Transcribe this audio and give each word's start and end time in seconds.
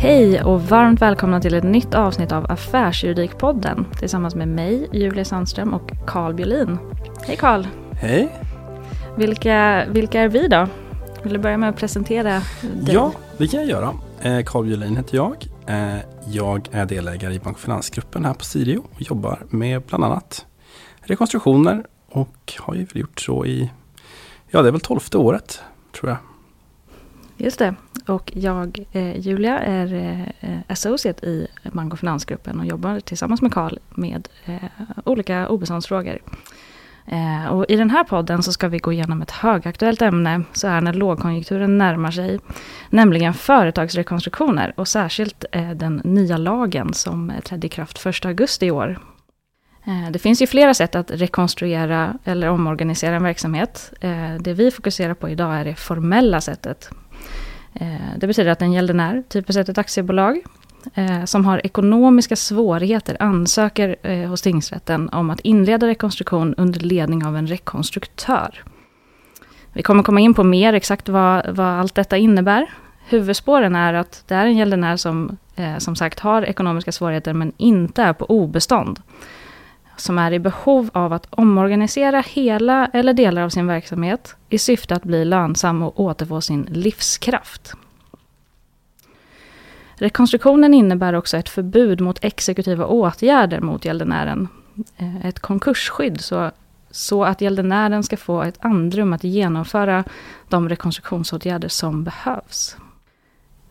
Hej 0.00 0.42
och 0.42 0.62
varmt 0.62 1.02
välkomna 1.02 1.40
till 1.40 1.54
ett 1.54 1.64
nytt 1.64 1.94
avsnitt 1.94 2.32
av 2.32 2.50
Affärsjuridikpodden 2.50 3.86
tillsammans 3.98 4.34
med 4.34 4.48
mig, 4.48 4.88
Julia 4.92 5.24
Sandström 5.24 5.74
och 5.74 5.90
Carl 6.06 6.34
Björlin. 6.34 6.78
Hej 7.26 7.36
Carl! 7.36 7.66
Hej! 7.92 8.28
Vilka, 9.16 9.86
vilka 9.88 10.20
är 10.20 10.28
vi 10.28 10.48
då? 10.48 10.68
Vill 11.22 11.32
du 11.32 11.38
börja 11.38 11.58
med 11.58 11.68
att 11.68 11.76
presentera 11.76 12.22
dig? 12.22 12.42
Ja, 12.86 13.12
det 13.38 13.48
kan 13.48 13.60
jag 13.60 13.68
göra. 13.68 13.94
Eh, 14.20 14.44
Carl 14.44 14.64
Björlin 14.64 14.96
heter 14.96 15.16
jag. 15.16 15.46
Eh, 15.66 15.98
jag 16.26 16.68
är 16.72 16.86
delägare 16.86 17.34
i 17.34 17.38
Bank 17.38 17.56
och 17.56 17.62
Finansgruppen 17.62 18.24
här 18.24 18.34
på 18.34 18.44
Sirio 18.44 18.82
och 18.94 19.02
jobbar 19.02 19.38
med 19.50 19.82
bland 19.82 20.04
annat 20.04 20.46
rekonstruktioner 21.00 21.84
och 22.08 22.52
har 22.58 22.74
ju 22.74 22.86
gjort 22.94 23.20
så 23.20 23.46
i, 23.46 23.70
ja 24.50 24.62
det 24.62 24.68
är 24.68 24.72
väl 24.72 24.80
tolfte 24.80 25.18
året 25.18 25.62
tror 25.92 26.10
jag. 26.10 26.18
Just 27.36 27.58
det. 27.58 27.74
Och 28.08 28.32
jag, 28.34 28.78
eh, 28.92 29.18
Julia, 29.18 29.58
är 29.58 29.94
eh, 30.40 30.58
associate 30.66 31.26
i 31.26 31.48
Mango 31.62 31.96
Finansgruppen 31.96 32.60
och 32.60 32.66
jobbar 32.66 33.00
tillsammans 33.00 33.42
med 33.42 33.52
Carl 33.52 33.78
med 33.90 34.28
eh, 34.44 34.54
olika 35.04 35.48
obeståndsfrågor. 35.48 36.18
Eh, 37.06 37.52
och 37.52 37.64
I 37.68 37.76
den 37.76 37.90
här 37.90 38.04
podden 38.04 38.42
så 38.42 38.52
ska 38.52 38.68
vi 38.68 38.78
gå 38.78 38.92
igenom 38.92 39.22
ett 39.22 39.30
högaktuellt 39.30 40.02
ämne 40.02 40.42
så 40.52 40.68
här 40.68 40.80
när 40.80 40.92
lågkonjunkturen 40.92 41.78
närmar 41.78 42.10
sig. 42.10 42.40
Nämligen 42.90 43.34
företagsrekonstruktioner 43.34 44.72
och 44.76 44.88
särskilt 44.88 45.44
eh, 45.52 45.70
den 45.70 46.00
nya 46.04 46.36
lagen 46.36 46.94
som 46.94 47.30
eh, 47.30 47.40
trädde 47.40 47.66
i 47.66 47.70
kraft 47.70 48.06
1 48.06 48.24
augusti 48.24 48.66
i 48.66 48.70
år. 48.70 48.98
Eh, 49.86 50.10
det 50.10 50.18
finns 50.18 50.42
ju 50.42 50.46
flera 50.46 50.74
sätt 50.74 50.94
att 50.94 51.10
rekonstruera 51.10 52.18
eller 52.24 52.48
omorganisera 52.48 53.16
en 53.16 53.22
verksamhet. 53.22 53.92
Eh, 54.00 54.34
det 54.40 54.52
vi 54.52 54.70
fokuserar 54.70 55.14
på 55.14 55.28
idag 55.28 55.54
är 55.54 55.64
det 55.64 55.74
formella 55.74 56.40
sättet. 56.40 56.90
Eh, 57.74 57.86
det 58.16 58.26
betyder 58.26 58.50
att 58.50 58.62
en 58.62 58.72
gäldenär, 58.72 59.22
typiskt 59.28 59.54
sett 59.54 59.68
ett 59.68 59.78
aktiebolag, 59.78 60.40
eh, 60.94 61.24
som 61.24 61.44
har 61.44 61.66
ekonomiska 61.66 62.36
svårigheter 62.36 63.16
ansöker 63.20 63.96
eh, 64.02 64.28
hos 64.28 64.42
tingsrätten 64.42 65.08
om 65.08 65.30
att 65.30 65.40
inleda 65.40 65.86
rekonstruktion 65.86 66.54
under 66.54 66.80
ledning 66.80 67.26
av 67.26 67.36
en 67.36 67.46
rekonstruktör. 67.46 68.64
Vi 69.72 69.82
kommer 69.82 70.02
komma 70.02 70.20
in 70.20 70.34
på 70.34 70.44
mer 70.44 70.72
exakt 70.72 71.08
vad, 71.08 71.48
vad 71.48 71.66
allt 71.66 71.94
detta 71.94 72.16
innebär. 72.16 72.66
Huvudspåren 73.08 73.76
är 73.76 73.94
att 73.94 74.24
det 74.26 74.34
är 74.34 74.46
en 74.46 74.56
gäldenär 74.56 74.96
som 74.96 75.36
som 75.78 75.96
sagt 75.96 76.20
har 76.20 76.42
ekonomiska 76.42 76.92
svårigheter 76.92 77.32
men 77.32 77.52
inte 77.56 78.02
är 78.02 78.12
på 78.12 78.24
obestånd 78.24 79.00
som 80.00 80.18
är 80.18 80.32
i 80.32 80.38
behov 80.38 80.90
av 80.92 81.12
att 81.12 81.26
omorganisera 81.30 82.20
hela 82.20 82.86
eller 82.86 83.12
delar 83.12 83.42
av 83.42 83.48
sin 83.48 83.66
verksamhet 83.66 84.36
i 84.48 84.58
syfte 84.58 84.94
att 84.94 85.04
bli 85.04 85.24
lönsam 85.24 85.82
och 85.82 86.00
återfå 86.00 86.40
sin 86.40 86.62
livskraft. 86.62 87.74
Rekonstruktionen 89.94 90.74
innebär 90.74 91.12
också 91.12 91.36
ett 91.36 91.48
förbud 91.48 92.00
mot 92.00 92.24
exekutiva 92.24 92.86
åtgärder 92.86 93.60
mot 93.60 93.84
gäldenären. 93.84 94.48
Eh, 94.96 95.26
ett 95.26 95.38
konkursskydd 95.38 96.20
så, 96.20 96.50
så 96.90 97.24
att 97.24 97.40
gäldenären 97.40 98.02
ska 98.02 98.16
få 98.16 98.42
ett 98.42 98.64
andrum 98.64 99.12
att 99.12 99.24
genomföra 99.24 100.04
de 100.48 100.68
rekonstruktionsåtgärder 100.68 101.68
som 101.68 102.04
behövs. 102.04 102.76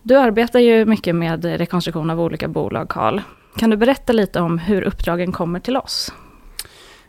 Du 0.01 0.17
arbetar 0.17 0.59
ju 0.59 0.85
mycket 0.85 1.15
med 1.15 1.45
rekonstruktion 1.45 2.09
av 2.09 2.21
olika 2.21 2.47
bolag, 2.47 2.89
Karl. 2.89 3.19
Kan 3.57 3.69
du 3.69 3.77
berätta 3.77 4.13
lite 4.13 4.39
om 4.39 4.57
hur 4.57 4.81
uppdragen 4.81 5.31
kommer 5.31 5.59
till 5.59 5.77
oss? 5.77 6.13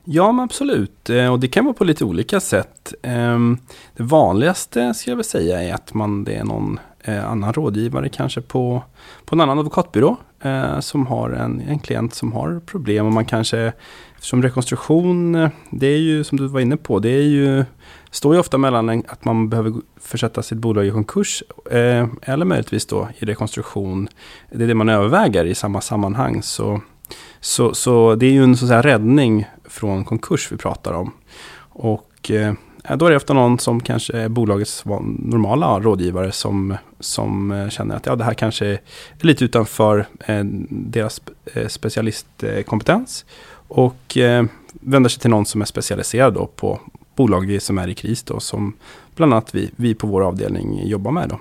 Ja, 0.04 0.32
men 0.32 0.44
absolut. 0.44 1.10
Eh, 1.10 1.32
och 1.32 1.40
det 1.40 1.48
kan 1.48 1.64
vara 1.64 1.74
på 1.74 1.84
lite 1.84 2.04
olika 2.04 2.40
sätt. 2.40 2.94
Ehm, 3.02 3.58
det 3.96 4.02
vanligaste 4.02 4.94
skulle 4.94 5.12
jag 5.12 5.16
väl 5.16 5.24
säga 5.24 5.62
är 5.62 5.74
att 5.74 5.94
man, 5.94 6.24
det 6.24 6.34
är 6.34 6.44
någon 6.44 6.80
eh, 7.00 7.30
annan 7.30 7.52
rådgivare 7.52 8.08
kanske 8.08 8.40
på, 8.40 8.82
på 9.24 9.34
en 9.34 9.40
annan 9.40 9.58
advokatbyrå 9.58 10.16
eh, 10.42 10.80
som 10.80 11.06
har 11.06 11.30
en, 11.30 11.60
en 11.60 11.78
klient 11.78 12.14
som 12.14 12.32
har 12.32 12.60
problem 12.66 13.06
och 13.06 13.12
man 13.12 13.24
kanske 13.24 13.72
som 14.18 14.42
rekonstruktion, 14.42 15.32
det 15.70 15.86
är 15.86 15.98
ju 15.98 16.24
som 16.24 16.38
du 16.38 16.46
var 16.46 16.60
inne 16.60 16.76
på, 16.76 16.98
det 16.98 17.10
är 17.10 17.22
ju 17.22 17.64
står 18.10 18.34
ju 18.34 18.40
ofta 18.40 18.58
mellan 18.58 18.88
en, 18.88 19.02
att 19.08 19.24
man 19.24 19.48
behöver 19.48 19.72
försätta 20.00 20.42
sitt 20.42 20.58
bolag 20.58 20.86
i 20.86 20.90
konkurs 20.90 21.42
eh, 21.70 22.06
eller 22.22 22.44
möjligtvis 22.44 22.86
då 22.86 23.08
i 23.18 23.24
rekonstruktion. 23.24 24.08
Det 24.50 24.64
är 24.64 24.68
det 24.68 24.74
man 24.74 24.88
överväger 24.88 25.44
i 25.44 25.54
samma 25.54 25.80
sammanhang. 25.80 26.42
Så, 26.42 26.80
så, 27.40 27.74
så 27.74 28.14
det 28.14 28.26
är 28.26 28.30
ju 28.30 28.44
en 28.44 28.56
så 28.56 28.64
att 28.64 28.68
säga, 28.68 28.82
räddning 28.82 29.46
från 29.64 30.04
konkurs 30.04 30.52
vi 30.52 30.56
pratar 30.56 30.92
om. 30.92 31.12
Och 31.70 32.30
eh, 32.30 32.54
då 32.96 33.06
är 33.06 33.10
det 33.10 33.16
ofta 33.16 33.34
någon 33.34 33.58
som 33.58 33.80
kanske 33.80 34.12
är 34.18 34.28
bolagets 34.28 34.84
normala 35.18 35.80
rådgivare 35.80 36.32
som, 36.32 36.76
som 37.00 37.50
eh, 37.52 37.68
känner 37.68 37.96
att 37.96 38.06
ja, 38.06 38.16
det 38.16 38.24
här 38.24 38.34
kanske 38.34 38.66
är 38.66 38.80
lite 39.20 39.44
utanför 39.44 40.06
eh, 40.26 40.44
deras 40.70 41.20
eh, 41.54 41.66
specialistkompetens. 41.66 43.24
Och 43.68 44.16
eh, 44.16 44.44
vänder 44.72 45.10
sig 45.10 45.20
till 45.20 45.30
någon 45.30 45.46
som 45.46 45.60
är 45.60 45.64
specialiserad 45.64 46.34
då 46.34 46.46
på 46.46 46.80
bolag 47.18 47.62
som 47.62 47.78
är 47.78 47.88
i 47.88 47.94
kris 47.94 48.22
då, 48.22 48.40
som 48.40 48.72
bland 49.16 49.32
annat 49.32 49.54
vi, 49.54 49.70
vi 49.76 49.94
på 49.94 50.06
vår 50.06 50.22
avdelning 50.22 50.86
jobbar 50.86 51.10
med. 51.10 51.28
Då. 51.28 51.38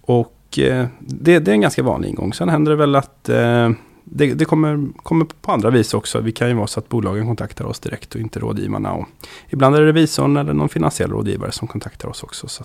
Och 0.00 0.58
eh, 0.58 0.86
det, 1.00 1.38
det, 1.38 1.50
är 1.50 1.54
en 1.54 1.60
ganska 1.60 1.82
vanlig 1.82 2.08
ingång. 2.08 2.34
Sen 2.34 2.48
händer 2.48 2.72
det 2.72 2.76
väl 2.76 2.94
att 2.96 3.28
eh, 3.28 3.70
det, 4.04 4.34
det, 4.34 4.44
kommer, 4.44 4.88
kommer 5.02 5.26
på 5.40 5.52
andra 5.52 5.70
vis 5.70 5.94
också. 5.94 6.20
Vi 6.20 6.32
kan 6.32 6.48
ju 6.48 6.54
vara 6.54 6.66
så 6.66 6.80
att 6.80 6.88
bolagen 6.88 7.26
kontaktar 7.26 7.64
oss 7.64 7.80
direkt 7.80 8.14
och 8.14 8.20
inte 8.20 8.40
rådgivarna. 8.40 8.92
Och 8.92 9.06
ibland 9.48 9.76
är 9.76 9.80
det 9.80 9.86
revisorn 9.86 10.36
eller 10.36 10.52
någon 10.52 10.68
finansiell 10.68 11.10
rådgivare 11.10 11.52
som 11.52 11.68
kontaktar 11.68 12.08
oss 12.08 12.22
också. 12.22 12.48
Så 12.48 12.64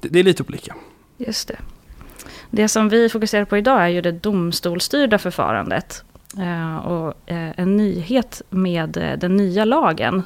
det, 0.00 0.08
det, 0.08 0.18
är 0.18 0.24
lite 0.24 0.42
olika. 0.42 0.74
Just 1.16 1.48
det. 1.48 1.58
Det 2.50 2.68
som 2.68 2.88
vi 2.88 3.08
fokuserar 3.08 3.44
på 3.44 3.56
idag 3.56 3.82
är 3.82 3.88
ju 3.88 4.00
det 4.00 4.12
domstolsstyrda 4.12 5.18
förfarandet. 5.18 6.04
Eh, 6.38 6.76
och 6.76 7.14
eh, 7.26 7.50
en 7.56 7.76
nyhet 7.76 8.42
med 8.50 8.96
eh, 8.96 9.18
den 9.18 9.36
nya 9.36 9.64
lagen 9.64 10.22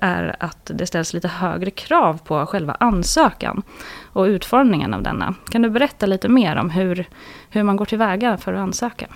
är 0.00 0.36
att 0.40 0.70
det 0.74 0.86
ställs 0.86 1.14
lite 1.14 1.28
högre 1.28 1.70
krav 1.70 2.20
på 2.24 2.46
själva 2.46 2.76
ansökan 2.80 3.62
och 4.02 4.24
utformningen 4.24 4.94
av 4.94 5.02
denna. 5.02 5.34
Kan 5.50 5.62
du 5.62 5.70
berätta 5.70 6.06
lite 6.06 6.28
mer 6.28 6.56
om 6.56 6.70
hur, 6.70 7.08
hur 7.50 7.62
man 7.62 7.76
går 7.76 7.84
tillväga 7.84 8.36
för 8.36 8.52
att 8.52 8.60
ansöka? 8.60 9.06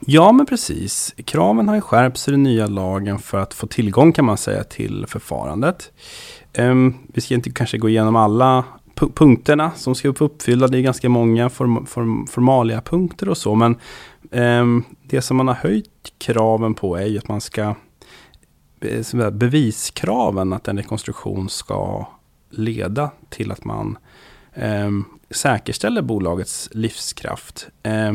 Ja, 0.00 0.32
men 0.32 0.46
precis. 0.46 1.14
Kraven 1.24 1.68
har 1.68 1.74
ju 1.74 1.80
skärpts 1.80 2.28
i 2.28 2.30
den 2.30 2.42
nya 2.42 2.66
lagen 2.66 3.18
för 3.18 3.38
att 3.38 3.54
få 3.54 3.66
tillgång 3.66 4.12
kan 4.12 4.24
man 4.24 4.36
säga 4.36 4.64
till 4.64 5.04
förfarandet. 5.08 5.92
Ehm, 6.52 6.94
vi 7.14 7.20
ska 7.20 7.34
inte 7.34 7.50
kanske 7.50 7.78
gå 7.78 7.88
igenom 7.88 8.16
alla 8.16 8.64
punkterna 9.08 9.70
som 9.76 9.94
ska 9.94 10.08
vara 10.08 10.24
uppfyllda. 10.24 10.68
Det 10.68 10.78
är 10.78 10.82
ganska 10.82 11.08
många 11.08 11.50
form 11.50 11.86
form 11.86 12.26
formalia 12.26 12.80
punkter 12.80 13.28
och 13.28 13.36
så. 13.36 13.54
Men 13.54 13.76
um, 14.30 14.84
det 15.10 15.22
som 15.22 15.36
man 15.36 15.48
har 15.48 15.54
höjt 15.54 16.12
kraven 16.18 16.74
på 16.74 16.96
är 16.96 17.06
ju 17.06 17.18
att 17.18 17.28
man 17.28 17.40
ska 17.40 17.74
eh, 18.80 19.30
beviskraven 19.30 20.52
att 20.52 20.68
en 20.68 20.76
rekonstruktion 20.76 21.48
ska 21.48 22.06
leda 22.50 23.10
till 23.28 23.52
att 23.52 23.64
man 23.64 23.98
eh, 24.54 24.90
säkerställer 25.30 26.02
bolagets 26.02 26.68
livskraft. 26.72 27.68
Eh, 27.82 28.12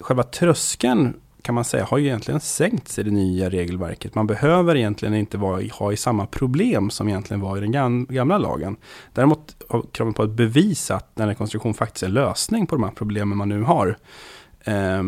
själva 0.00 0.22
tröskeln 0.22 1.14
kan 1.42 1.54
man 1.54 1.64
säga 1.64 1.84
har 1.84 1.98
ju 1.98 2.06
egentligen 2.06 2.40
sänkts 2.40 2.98
i 2.98 3.02
det 3.02 3.10
nya 3.10 3.50
regelverket. 3.50 4.14
Man 4.14 4.26
behöver 4.26 4.76
egentligen 4.76 5.14
inte 5.14 5.38
vara, 5.38 5.62
ha 5.72 5.92
i 5.92 5.96
samma 5.96 6.26
problem 6.26 6.90
som 6.90 7.08
egentligen 7.08 7.40
var 7.40 7.56
i 7.56 7.60
den 7.60 8.06
gamla 8.08 8.38
lagen. 8.38 8.76
Däremot 9.12 9.56
har 9.68 9.84
kraven 9.92 10.14
på 10.14 10.22
att 10.22 10.30
bevisa 10.30 10.96
att 10.96 11.20
en 11.20 11.28
rekonstruktion 11.28 11.74
faktiskt 11.74 12.02
är 12.02 12.06
en 12.06 12.14
lösning 12.14 12.66
på 12.66 12.76
de 12.76 12.84
här 12.84 12.90
problemen 12.90 13.38
man 13.38 13.48
nu 13.48 13.62
har. 13.62 13.98
Eh, 14.60 15.02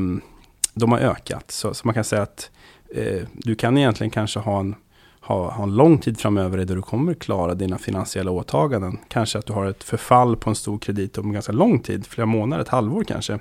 de 0.79 0.93
har 0.93 0.99
ökat. 0.99 1.51
Så, 1.51 1.75
så, 1.75 1.87
man 1.87 1.95
kan 1.95 2.05
säga 2.05 2.23
att 2.23 2.51
eh, 2.95 3.23
du 3.33 3.55
kan 3.55 3.79
egentligen 3.79 4.11
kanske 4.11 4.41
ha 4.41 4.61
en, 4.61 4.75
ha, 5.21 5.51
ha 5.51 5.63
en 5.63 5.77
lång 5.77 5.99
tid 5.99 6.21
framöver 6.21 6.59
där 6.59 6.77
du 6.77 6.83
kommer 6.83 7.15
klara 7.15 7.55
dina 7.55 7.79
finansiella 7.79 8.31
åtaganden. 8.31 8.99
Kanske 9.09 9.39
att 9.39 9.47
du 9.47 9.53
har 9.53 9.67
ett 9.67 9.85
förfall 9.85 10.37
på 10.37 10.51
en 10.51 10.57
stor 10.57 10.79
kredit 10.79 11.19
om 11.19 11.33
ganska 11.33 11.53
lång 11.53 11.81
tid, 11.81 12.07
flera 12.07 12.27
månader, 12.27 12.63
ett 12.63 12.69
halvår 12.69 13.05
kanske. 13.05 13.39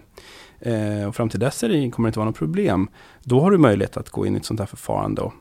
Eh, 0.60 1.08
och 1.08 1.16
fram 1.16 1.30
till 1.30 1.40
dess 1.40 1.64
är 1.64 1.70
det, 1.70 1.92
kommer 1.92 2.08
det 2.08 2.10
inte 2.10 2.20
vara 2.20 2.30
något 2.30 2.38
problem. 2.38 2.90
Då 3.24 3.42
har 3.42 3.52
du 3.52 3.58
möjlighet 3.58 3.98
att 3.98 4.10
gå 4.10 4.26
in 4.26 4.34
i 4.36 4.38
ett 4.38 4.46
sånt 4.46 4.60
här 4.60 4.68
förfarande. 4.68 5.22
Och, 5.22 5.34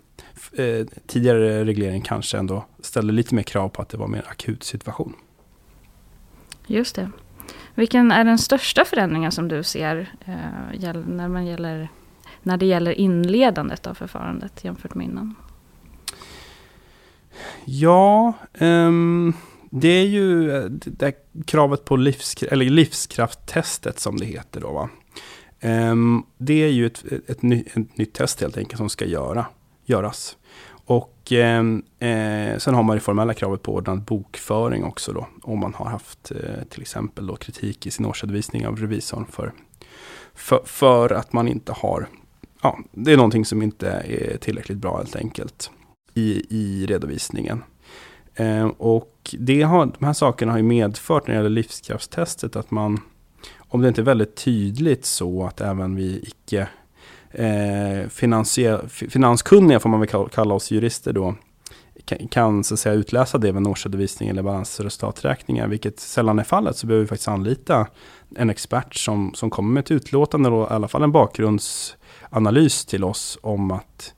eh, 0.59 0.87
tidigare 1.07 1.65
reglering 1.65 2.03
kanske 2.03 2.39
ändå 2.39 2.65
ställde 2.81 3.13
lite 3.13 3.35
mer 3.35 3.43
krav 3.43 3.69
på 3.69 3.83
att 3.83 3.89
det 3.89 3.97
var 3.97 4.09
mer 4.09 4.25
akut 4.29 4.65
situation. 4.65 5.13
Just 6.67 6.97
det. 6.97 7.11
Vilken 7.77 8.13
är 8.13 8.25
den 8.25 8.39
största 8.39 8.85
förändringen 8.85 9.33
som 9.33 9.49
du 9.49 9.63
ser 9.63 10.15
eh, 10.25 10.93
när, 11.07 11.29
man 11.29 11.47
gäller, 11.47 11.89
när 12.43 12.57
det 12.57 12.67
gäller 12.67 12.93
inledandet 12.93 13.87
av 13.87 13.95
förfarandet 13.95 14.65
jämfört 14.65 14.95
med 14.95 15.07
innan? 15.07 15.35
Ja, 17.65 18.33
um, 18.59 19.35
det 19.71 19.89
är 19.89 20.05
ju 20.05 20.49
det 20.69 21.13
kravet 21.47 21.85
på 21.85 21.97
livs, 21.97 22.43
eller 22.43 22.65
livskrafttestet 22.65 23.99
som 23.99 24.17
det 24.17 24.27
heter 24.27 24.61
då. 24.61 24.73
Va? 24.73 24.89
Um, 25.63 26.27
det 26.39 26.65
är 26.65 26.69
ju 26.69 26.87
ett, 26.87 27.05
ett, 27.13 27.31
ett, 27.31 27.43
ny, 27.43 27.65
ett, 27.75 27.99
nytt 27.99 28.15
test 28.15 28.41
helt 28.41 28.57
enkelt 28.57 28.79
som 28.79 28.89
ska 28.89 29.05
göra, 29.05 29.47
göras. 29.85 30.37
Och 31.27 31.33
ehm, 31.33 31.83
eh, 31.99 32.59
sen 32.59 32.75
har 32.75 32.83
man 32.83 32.97
det 32.97 33.01
formella 33.01 33.35
kravet 33.35 33.63
på 33.63 33.75
ordnad 33.75 34.03
bokföring 34.03 34.85
också 34.85 35.13
då. 35.13 35.27
Om 35.43 35.61
man 35.61 35.75
har 35.75 35.87
haft 35.87 36.31
eh, 36.31 36.65
till 36.69 36.81
exempel 36.81 37.27
då 37.27 37.37
kritik 37.37 37.87
i 37.87 37.91
sin 37.91 38.07
årsredovisning 38.07 38.67
av 38.67 38.77
revisorn 38.77 39.27
för, 39.31 39.53
För, 40.35 40.61
för 40.65 41.13
att 41.13 41.33
man 41.33 41.49
inte 41.49 41.73
har, 41.73 42.09
ja, 42.63 42.79
det 42.93 43.13
är 43.13 43.17
någonting 43.17 43.45
som 43.45 43.63
inte 43.63 43.89
är 43.91 44.37
tillräckligt 44.37 44.79
bra 44.79 44.97
helt 44.97 45.17
enkelt 45.17 45.71
i, 46.15 46.47
i 46.51 46.87
redovisningen. 46.87 47.63
Eh, 48.35 48.67
och 48.67 49.35
det 49.39 49.63
har, 49.63 49.87
de 49.99 50.05
här 50.05 50.13
sakerna 50.13 50.53
har 50.53 50.59
ju 50.59 50.65
medfört 50.65 51.27
när 51.27 51.35
det 51.35 51.39
gäller 51.39 51.51
livskraftstestet 51.51 52.57
att 52.57 52.71
man, 52.71 53.01
om 53.59 53.81
det 53.81 53.89
inte 53.89 54.01
är 54.01 54.05
väldigt 54.05 54.37
tydligt 54.37 55.05
så 55.05 55.47
att 55.47 55.61
även 55.61 55.97
vi 55.97 56.19
icke 56.23 56.69
eh, 57.37 58.09
finanskunniga, 58.89 59.81
får 59.81 59.89
man 59.89 60.01
väl 60.01 60.29
kalla 60.29 60.55
oss 60.55 60.71
jurister 60.71 61.13
då, 61.13 61.35
kan, 62.05 62.29
kan 62.29 62.65
så 62.65 62.75
att 62.75 62.81
säga, 62.81 62.95
utläsa 62.95 63.39
det 63.39 63.47
vid 63.47 63.57
en 63.57 63.67
årsredovisning 63.67 64.29
eller 64.29 64.43
balansresultaträkningar, 64.43 65.69
vilket 65.69 66.01
sällan 66.01 66.39
är 66.39 66.45
fallet, 66.45 66.77
så 66.77 66.87
behöver 66.87 67.05
vi 67.05 67.09
faktiskt 67.09 67.29
anlita 67.29 67.87
en 68.37 68.51
expert 68.51 68.95
som, 68.95 69.35
som 69.35 69.51
kommer 69.51 69.73
med 69.73 69.81
ett 69.81 69.91
utlåtande 69.91 70.49
och 70.49 70.71
i 70.71 70.75
alla 70.75 70.89
fall 70.89 71.03
en 71.03 71.13
bakgrundsanalys 71.13 72.85
till 72.87 73.05
oss 73.05 73.39
om 73.43 73.71
att, 73.71 74.15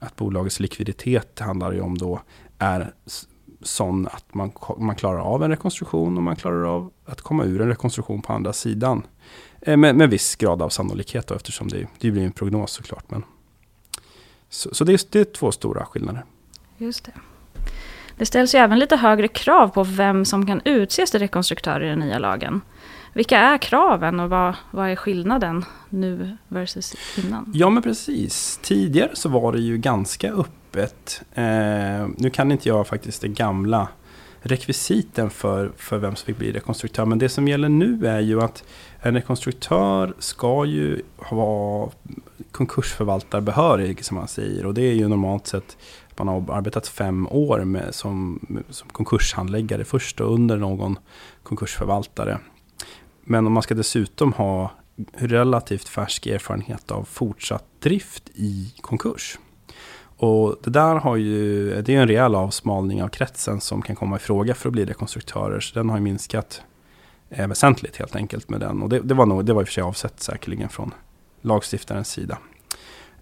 att 0.00 0.16
bolagets 0.16 0.60
likviditet 0.60 1.38
handlar 1.38 1.72
ju 1.72 1.80
om 1.80 1.98
då 1.98 2.20
är 2.58 2.92
sån 3.62 4.06
att 4.06 4.34
man, 4.34 4.52
man 4.78 4.96
klarar 4.96 5.18
av 5.18 5.44
en 5.44 5.50
rekonstruktion 5.50 6.16
och 6.16 6.22
man 6.22 6.36
klarar 6.36 6.64
av 6.64 6.90
att 7.06 7.20
komma 7.20 7.44
ur 7.44 7.60
en 7.60 7.68
rekonstruktion 7.68 8.22
på 8.22 8.32
andra 8.32 8.52
sidan. 8.52 9.06
Eh, 9.62 9.76
med, 9.76 9.96
med 9.96 10.10
viss 10.10 10.36
grad 10.36 10.62
av 10.62 10.68
sannolikhet 10.68 11.26
då, 11.26 11.34
eftersom 11.34 11.68
det, 11.68 11.86
det 11.98 12.10
blir 12.10 12.24
en 12.24 12.32
prognos 12.32 12.72
såklart. 12.72 13.10
Men, 13.10 13.24
så, 14.48 14.74
så 14.74 14.84
det, 14.84 14.92
är, 14.92 15.00
det 15.10 15.20
är 15.20 15.24
två 15.24 15.52
stora 15.52 15.84
skillnader. 15.84 16.24
Just 16.78 17.04
det. 17.04 17.12
Det 18.16 18.26
ställs 18.26 18.54
ju 18.54 18.58
även 18.58 18.78
lite 18.78 18.96
högre 18.96 19.28
krav 19.28 19.68
på 19.68 19.84
vem 19.84 20.24
som 20.24 20.46
kan 20.46 20.60
utses 20.64 21.10
till 21.10 21.20
rekonstruktör 21.20 21.82
i 21.82 21.88
den 21.88 21.98
nya 21.98 22.18
lagen. 22.18 22.60
Vilka 23.12 23.38
är 23.38 23.58
kraven 23.58 24.20
och 24.20 24.30
vad, 24.30 24.54
vad 24.70 24.90
är 24.90 24.96
skillnaden 24.96 25.64
nu 25.88 26.36
versus 26.48 26.94
innan? 27.24 27.52
Ja 27.54 27.70
men 27.70 27.82
precis. 27.82 28.60
Tidigare 28.62 29.10
så 29.14 29.28
var 29.28 29.52
det 29.52 29.60
ju 29.60 29.78
ganska 29.78 30.32
öppet. 30.32 31.22
Eh, 31.34 32.08
nu 32.16 32.30
kan 32.32 32.52
inte 32.52 32.68
jag 32.68 32.86
faktiskt 32.86 33.22
det 33.22 33.28
gamla 33.28 33.88
rekvisiten 34.42 35.30
för, 35.30 35.72
för 35.76 35.98
vem 35.98 36.16
som 36.16 36.26
fick 36.26 36.38
bli 36.38 36.52
rekonstruktör. 36.52 37.04
Men 37.04 37.18
det 37.18 37.28
som 37.28 37.48
gäller 37.48 37.68
nu 37.68 38.06
är 38.06 38.20
ju 38.20 38.42
att 38.42 38.64
en 39.02 39.14
rekonstruktör 39.14 40.14
ska 40.18 40.64
ju 40.64 41.02
vara 41.30 41.90
konkursförvaltarbehörig 42.50 44.04
som 44.04 44.16
man 44.16 44.28
säger. 44.28 44.66
Och 44.66 44.74
det 44.74 44.82
är 44.82 44.92
ju 44.92 45.08
normalt 45.08 45.46
sett 45.46 45.76
att 46.10 46.18
man 46.18 46.28
har 46.28 46.56
arbetat 46.56 46.88
fem 46.88 47.28
år 47.30 47.64
med, 47.64 47.94
som, 47.94 48.40
som 48.70 48.88
konkurshandläggare 48.88 49.84
först 49.84 50.20
och 50.20 50.34
under 50.34 50.56
någon 50.56 50.98
konkursförvaltare. 51.42 52.38
Men 53.24 53.46
om 53.46 53.52
man 53.52 53.62
ska 53.62 53.74
dessutom 53.74 54.32
ha 54.32 54.70
relativt 55.12 55.88
färsk 55.88 56.26
erfarenhet 56.26 56.90
av 56.90 57.04
fortsatt 57.04 57.64
drift 57.80 58.30
i 58.34 58.74
konkurs. 58.80 59.38
Och 60.16 60.56
det 60.62 60.70
där 60.70 60.94
har 60.94 61.16
ju, 61.16 61.70
det 61.82 61.94
är 61.94 62.00
en 62.00 62.08
rejäl 62.08 62.34
avsmalning 62.34 63.02
av 63.02 63.08
kretsen 63.08 63.60
som 63.60 63.82
kan 63.82 63.96
komma 63.96 64.16
i 64.16 64.18
fråga 64.18 64.54
för 64.54 64.68
att 64.68 64.72
bli 64.72 64.84
rekonstruktörer. 64.84 65.60
Så 65.60 65.78
den 65.78 65.90
har 65.90 65.96
ju 65.96 66.02
minskat 66.02 66.62
eh, 67.32 67.48
väsentligt 67.48 67.96
helt 67.96 68.16
enkelt 68.16 68.48
med 68.48 68.60
den. 68.60 68.82
Och 68.82 68.88
det, 68.88 69.00
det, 69.00 69.14
var 69.14 69.26
nog, 69.26 69.44
det 69.44 69.52
var 69.52 69.62
i 69.62 69.64
och 69.64 69.68
för 69.68 69.72
sig 69.72 69.82
avsett 69.82 70.20
säkerligen 70.20 70.68
från 70.68 70.94
lagstiftarens 71.42 72.08
sida. 72.08 72.38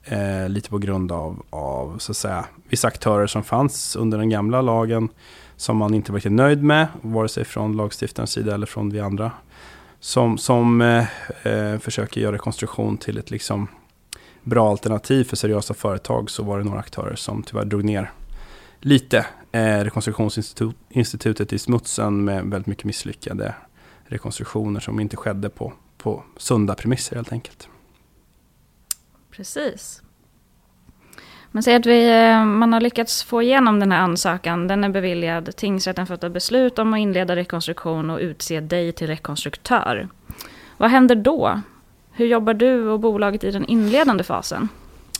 Eh, 0.04 0.48
lite 0.48 0.70
på 0.70 0.78
grund 0.78 1.12
av, 1.12 1.42
av 1.50 1.98
så 1.98 2.12
att 2.12 2.16
säga, 2.16 2.44
vissa 2.68 2.88
aktörer 2.88 3.26
som 3.26 3.42
fanns 3.42 3.96
under 3.96 4.18
den 4.18 4.30
gamla 4.30 4.62
lagen 4.62 5.08
som 5.56 5.76
man 5.76 5.94
inte 5.94 6.12
var 6.12 6.16
riktigt 6.16 6.32
nöjd 6.32 6.62
med, 6.62 6.86
vare 7.02 7.28
sig 7.28 7.44
från 7.44 7.76
lagstiftarens 7.76 8.30
sida 8.30 8.54
eller 8.54 8.66
från 8.66 8.90
vi 8.90 9.00
andra. 9.00 9.32
Som, 10.00 10.38
som 10.38 10.80
eh, 10.80 11.04
eh 11.42 11.78
försöker 11.78 12.20
göra 12.20 12.34
rekonstruktion 12.34 12.96
till 12.96 13.18
ett 13.18 13.30
liksom 13.30 13.68
bra 14.42 14.70
alternativ 14.70 15.24
för 15.24 15.36
seriösa 15.36 15.74
företag 15.74 16.30
så 16.30 16.42
var 16.42 16.58
det 16.58 16.64
några 16.64 16.78
aktörer 16.78 17.14
som 17.14 17.42
tyvärr 17.42 17.64
drog 17.64 17.84
ner 17.84 18.10
lite 18.80 19.26
eh, 19.52 19.78
rekonstruktionsinstitutet 19.78 21.52
i 21.52 21.58
smutsen 21.58 22.24
med 22.24 22.44
väldigt 22.44 22.66
mycket 22.66 22.84
misslyckade 22.84 23.54
rekonstruktioner 24.10 24.80
som 24.80 25.00
inte 25.00 25.16
skedde 25.16 25.48
på, 25.48 25.72
på 25.96 26.22
sunda 26.36 26.74
premisser 26.74 27.16
helt 27.16 27.32
enkelt. 27.32 27.68
Precis. 29.30 30.02
Men 31.50 31.62
säg 31.62 31.74
att 31.74 31.86
vi, 31.86 32.10
eh, 32.10 32.44
man 32.44 32.72
har 32.72 32.80
lyckats 32.80 33.22
få 33.22 33.42
igenom 33.42 33.80
den 33.80 33.92
här 33.92 34.00
ansökan, 34.00 34.68
den 34.68 34.84
är 34.84 34.88
beviljad, 34.88 35.56
tingsrätten 35.56 36.06
fattar 36.06 36.28
beslut 36.28 36.78
om 36.78 36.94
att 36.94 36.98
inleda 36.98 37.36
rekonstruktion 37.36 38.10
och 38.10 38.18
utse 38.18 38.60
dig 38.60 38.92
till 38.92 39.06
rekonstruktör. 39.06 40.08
Vad 40.76 40.90
händer 40.90 41.14
då? 41.14 41.60
Hur 42.12 42.26
jobbar 42.26 42.54
du 42.54 42.88
och 42.88 43.00
bolaget 43.00 43.44
i 43.44 43.50
den 43.50 43.64
inledande 43.64 44.24
fasen? 44.24 44.68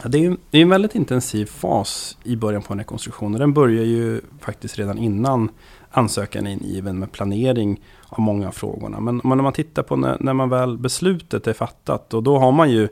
Det 0.05 0.27
är, 0.27 0.37
en 0.51 0.69
väldigt 0.69 0.95
intensiv 0.95 1.47
fas 1.47 2.19
i 2.23 2.37
början 2.37 2.63
på 2.63 2.73
en 2.73 2.79
rekonstruktion 2.79 3.35
och 3.35 3.41
den 3.41 3.53
börjar 3.53 3.85
ju 3.85 4.21
faktiskt 4.41 4.79
redan 4.79 4.99
innan 4.99 5.51
ansökan 5.91 6.47
är 6.47 6.51
ingiven 6.51 6.99
med 6.99 7.13
planering 7.13 7.81
av 8.09 8.21
många 8.21 8.49
av 8.49 8.53
frågorna. 8.53 9.01
Men 9.01 9.21
om 9.21 9.43
man 9.43 9.53
tittar 9.53 9.83
på 9.83 9.97
när, 9.97 10.17
när 10.21 10.33
man 10.35 10.49
väl 10.49 10.79
beslutet 10.79 11.47
är 11.47 11.53
fattat 11.53 12.15
och 12.15 12.23
då 12.23 12.39
har 12.39 12.53
man 12.53 12.71
ju 12.71 12.89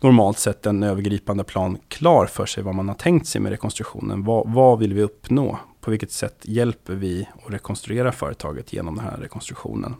normalt 0.00 0.38
sett 0.38 0.66
en 0.66 0.82
övergripande 0.82 1.44
plan 1.44 1.78
klar 1.88 2.26
för 2.26 2.46
sig 2.46 2.62
vad 2.62 2.74
man 2.74 2.88
har 2.88 2.94
tänkt 2.94 3.26
sig 3.26 3.40
med 3.40 3.50
rekonstruktionen. 3.50 4.24
Vad, 4.24 4.52
vad 4.52 4.78
vill 4.78 4.94
vi 4.94 5.02
uppnå? 5.02 5.58
På 5.80 5.90
vilket 5.90 6.12
sätt 6.12 6.38
hjälper 6.42 6.94
vi 6.94 7.28
att 7.46 7.52
rekonstruera 7.52 8.12
företaget 8.12 8.72
genom 8.72 8.96
den 8.96 9.04
här 9.04 9.16
rekonstruktionen? 9.16 9.94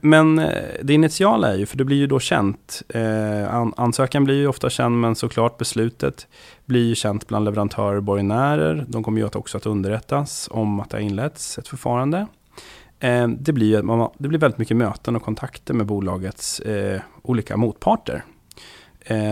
Men, 0.00 0.38
eh, 0.38 0.62
det 0.82 0.94
initiala 0.94 1.52
är 1.52 1.56
ju, 1.56 1.66
för 1.66 1.76
det 1.76 1.84
blir 1.84 1.96
ju 1.96 2.06
då 2.06 2.20
känt. 2.20 2.82
Eh, 2.88 3.66
ansökan 3.76 4.24
blir 4.24 4.34
ju 4.34 4.46
ofta 4.46 4.70
känd, 4.70 5.00
men 5.00 5.14
såklart 5.14 5.58
beslutet 5.58 6.26
blir 6.64 6.84
ju 6.84 6.94
känt 6.94 7.28
bland 7.28 7.44
leverantörer 7.44 7.96
och 7.96 8.02
borgenärer. 8.02 8.84
De 8.88 9.04
kommer 9.04 9.20
ju 9.20 9.26
också 9.26 9.56
att 9.56 9.66
underrättas 9.66 10.48
om 10.52 10.80
att 10.80 10.90
det 10.90 10.96
har 10.96 11.02
inletts 11.02 11.58
ett 11.58 11.68
förfarande. 11.68 12.26
Eh, 13.00 13.28
det, 13.28 13.52
blir, 13.52 14.08
det 14.18 14.28
blir 14.28 14.38
väldigt 14.38 14.58
mycket 14.58 14.76
möten 14.76 15.16
och 15.16 15.22
kontakter 15.22 15.74
med 15.74 15.86
bolagets 15.86 16.62
olika 17.22 17.56
motparter. 17.56 18.24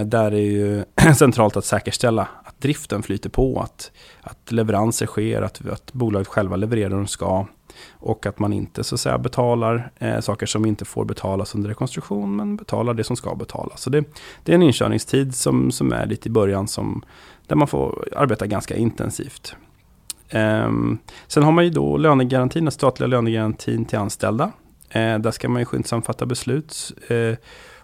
Där 0.05 0.33
är 0.33 0.37
ju 0.37 0.85
centralt 1.17 1.57
att 1.57 1.65
säkerställa 1.65 2.29
att 2.45 2.61
driften 2.61 3.03
flyter 3.03 3.31
på, 3.31 3.61
att, 3.61 3.91
att 4.21 4.53
leveranser 4.53 5.07
sker, 5.07 5.43
att, 5.43 5.69
att 5.69 5.93
bolaget 5.93 6.29
själva 6.29 6.57
levererar 6.57 6.91
de 6.91 7.07
ska. 7.07 7.47
Och 7.93 8.27
att 8.27 8.39
man 8.39 8.53
inte 8.53 8.85
så 8.85 8.95
att 8.95 9.01
säga 9.01 9.19
betalar 9.19 9.91
eh, 9.99 10.21
saker 10.21 10.47
som 10.47 10.67
inte 10.67 10.85
får 10.85 11.05
betalas 11.05 11.55
under 11.55 11.69
rekonstruktion, 11.69 12.37
men 12.37 12.57
betalar 12.57 12.95
det 12.95 13.05
som 13.05 13.17
ska 13.17 13.35
betalas. 13.35 13.81
Så 13.81 13.91
det, 13.91 14.05
det 14.45 14.53
är 14.53 14.57
en 14.57 14.63
inkörningstid 14.63 15.35
som, 15.35 15.71
som 15.71 15.93
är 15.93 16.07
lite 16.07 16.29
i 16.29 16.33
början, 16.33 16.69
som, 16.69 17.03
där 17.47 17.57
man 17.57 17.69
får 17.69 18.09
arbeta 18.17 18.47
ganska 18.47 18.77
intensivt. 18.77 19.55
Um, 20.33 20.99
sen 21.27 21.43
har 21.43 21.53
man 21.53 21.65
ju 21.65 21.71
då 21.71 21.97
lönegarantin, 21.97 22.65
den 22.65 22.73
statliga 22.73 23.07
lönegarantin 23.07 23.85
till 23.85 23.99
anställda. 23.99 24.45
Uh, 24.97 25.19
där 25.19 25.31
ska 25.31 25.49
man 25.49 25.63
ju 25.63 25.67
skyndsamt 25.67 26.07
fatta 26.07 26.27
beslut. 26.27 26.93
Uh, 27.11 27.35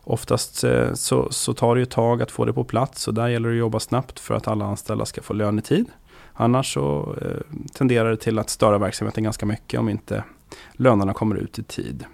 Oftast 0.09 0.65
eh, 0.65 0.93
så, 0.95 1.29
så 1.31 1.55
tar 1.55 1.77
det 1.77 1.83
ett 1.83 1.91
tag 1.91 2.23
att 2.23 2.31
få 2.31 2.45
det 2.45 2.53
på 2.53 2.65
plats 2.65 3.09
och 3.09 3.15
där 3.15 3.29
gäller 3.29 3.49
det 3.49 3.55
att 3.55 3.59
jobba 3.59 3.81
snabbt 3.81 4.21
för 4.21 4.35
att 4.35 4.49
alla 4.49 4.65
anställda 4.65 5.05
ska 5.05 5.23
få 5.23 5.33
lönetid. 5.35 5.87
Annars 6.37 6.75
så 6.75 7.17
eh, 7.23 7.57
tenderar 7.73 8.11
det 8.11 8.17
till 8.17 8.39
att 8.39 8.51
störa 8.51 8.79
verksamheten 8.79 9.25
ganska 9.25 9.47
mycket 9.47 9.81
om 9.81 9.89
inte 9.89 10.25
lönerna 10.73 11.15
kommer 11.15 11.37
ut 11.37 11.59
i 11.59 11.63
tid. 11.63 12.05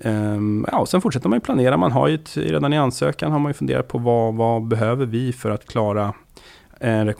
Ehm, 0.00 0.66
ja, 0.72 0.78
och 0.78 0.88
sen 0.88 1.00
fortsätter 1.00 1.28
man 1.28 1.36
ju 1.36 1.40
planera. 1.40 1.76
Man 1.76 1.92
har 1.92 2.08
ju 2.08 2.18
redan 2.34 2.72
i 2.72 2.78
ansökan 2.78 3.32
har 3.32 3.38
man 3.38 3.50
ju 3.50 3.54
funderat 3.54 3.88
på 3.88 3.98
vad, 3.98 4.34
vad 4.34 4.66
behöver 4.66 5.06
vi 5.06 5.32
för 5.32 5.50
att 5.50 5.66
klara, 5.66 6.14
eh, 6.80 7.00
eh, 7.00 7.14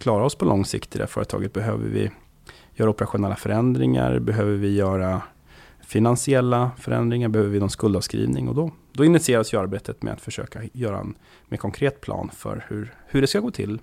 klara 0.00 0.24
oss 0.24 0.34
på 0.34 0.44
lång 0.44 0.64
sikt 0.64 0.94
i 0.94 0.98
det 0.98 1.02
här 1.02 1.08
företaget. 1.08 1.52
Behöver 1.52 1.88
vi 1.88 2.10
göra 2.74 2.90
operationella 2.90 3.36
förändringar? 3.36 4.18
Behöver 4.18 4.56
vi 4.56 4.74
göra 4.74 5.22
finansiella 5.80 6.70
förändringar? 6.78 7.28
Behöver 7.28 7.50
vi 7.50 7.60
någon 7.60 7.70
skuldavskrivning? 7.70 8.48
Och 8.48 8.54
då, 8.54 8.70
då 8.92 9.04
initieras 9.04 9.54
ju 9.54 9.60
arbetet 9.60 10.02
med 10.02 10.12
att 10.12 10.20
försöka 10.20 10.60
göra 10.72 10.98
en 10.98 11.14
mer 11.48 11.58
konkret 11.58 12.00
plan 12.00 12.30
för 12.34 12.64
hur, 12.68 12.94
hur 13.06 13.20
det 13.20 13.26
ska 13.26 13.40
gå 13.40 13.50
till. 13.50 13.78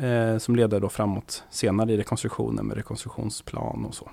Eh, 0.00 0.38
som 0.38 0.56
leder 0.56 0.80
då 0.80 0.88
framåt 0.88 1.44
senare 1.50 1.92
i 1.92 1.96
rekonstruktionen 1.96 2.66
med 2.66 2.76
rekonstruktionsplan 2.76 3.84
och 3.84 3.94
så. 3.94 4.10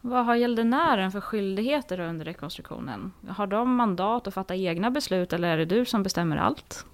Vad 0.00 0.26
har 0.26 0.34
gäldenären 0.34 1.12
för 1.12 1.20
skyldigheter 1.20 2.00
under 2.00 2.24
rekonstruktionen? 2.24 3.12
Har 3.28 3.46
de 3.46 3.74
mandat 3.74 4.26
att 4.26 4.34
fatta 4.34 4.54
egna 4.54 4.90
beslut 4.90 5.32
eller 5.32 5.48
är 5.48 5.58
det 5.58 5.64
du 5.64 5.84
som 5.84 6.02
bestämmer 6.02 6.36
allt? 6.36 6.86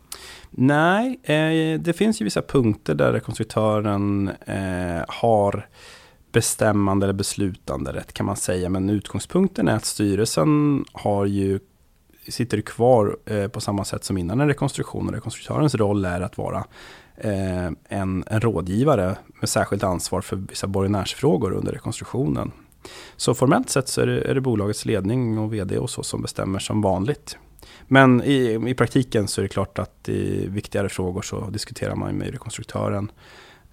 Nej, 0.50 1.20
eh, 1.22 1.80
det 1.80 1.92
finns 1.92 2.20
ju 2.20 2.24
vissa 2.24 2.42
punkter 2.42 2.94
där 2.94 3.12
rekonstruktören 3.12 4.28
eh, 4.28 5.04
har 5.08 5.68
bestämmande 6.32 7.06
eller 7.06 7.14
beslutande 7.14 7.92
rätt 7.92 8.12
kan 8.12 8.26
man 8.26 8.36
säga. 8.36 8.68
Men 8.68 8.90
utgångspunkten 8.90 9.68
är 9.68 9.76
att 9.76 9.84
styrelsen 9.84 10.84
har 10.92 11.26
ju, 11.26 11.60
sitter 12.30 12.60
kvar 12.60 13.16
eh, 13.26 13.48
på 13.48 13.60
samma 13.60 13.84
sätt 13.84 14.04
som 14.04 14.18
innan 14.18 14.40
en 14.40 14.48
rekonstruktion. 14.48 15.08
Och 15.08 15.14
rekonstruktörens 15.14 15.74
roll 15.74 16.04
är 16.04 16.20
att 16.20 16.38
vara 16.38 16.64
eh, 17.16 17.66
en, 17.88 18.24
en 18.26 18.40
rådgivare 18.40 19.16
med 19.40 19.48
särskilt 19.48 19.84
ansvar 19.84 20.20
för 20.20 20.36
vissa 20.36 20.66
borgenärsfrågor 20.66 21.52
under 21.52 21.72
rekonstruktionen. 21.72 22.52
Så 23.16 23.34
formellt 23.34 23.70
sett 23.70 23.88
så 23.88 24.00
är 24.00 24.06
det, 24.06 24.20
är 24.20 24.34
det 24.34 24.40
bolagets 24.40 24.84
ledning 24.84 25.38
och 25.38 25.54
vd 25.54 25.78
och 25.78 25.90
så 25.90 26.02
som 26.02 26.22
bestämmer 26.22 26.58
som 26.58 26.82
vanligt. 26.82 27.36
Men 27.86 28.22
i, 28.22 28.68
i 28.70 28.74
praktiken 28.74 29.28
så 29.28 29.40
är 29.40 29.42
det 29.42 29.48
klart 29.48 29.78
att 29.78 30.08
i 30.08 30.46
viktigare 30.48 30.88
frågor 30.88 31.22
så 31.22 31.50
diskuterar 31.50 31.94
man 31.94 32.16
med 32.16 32.30
rekonstruktören. 32.30 33.10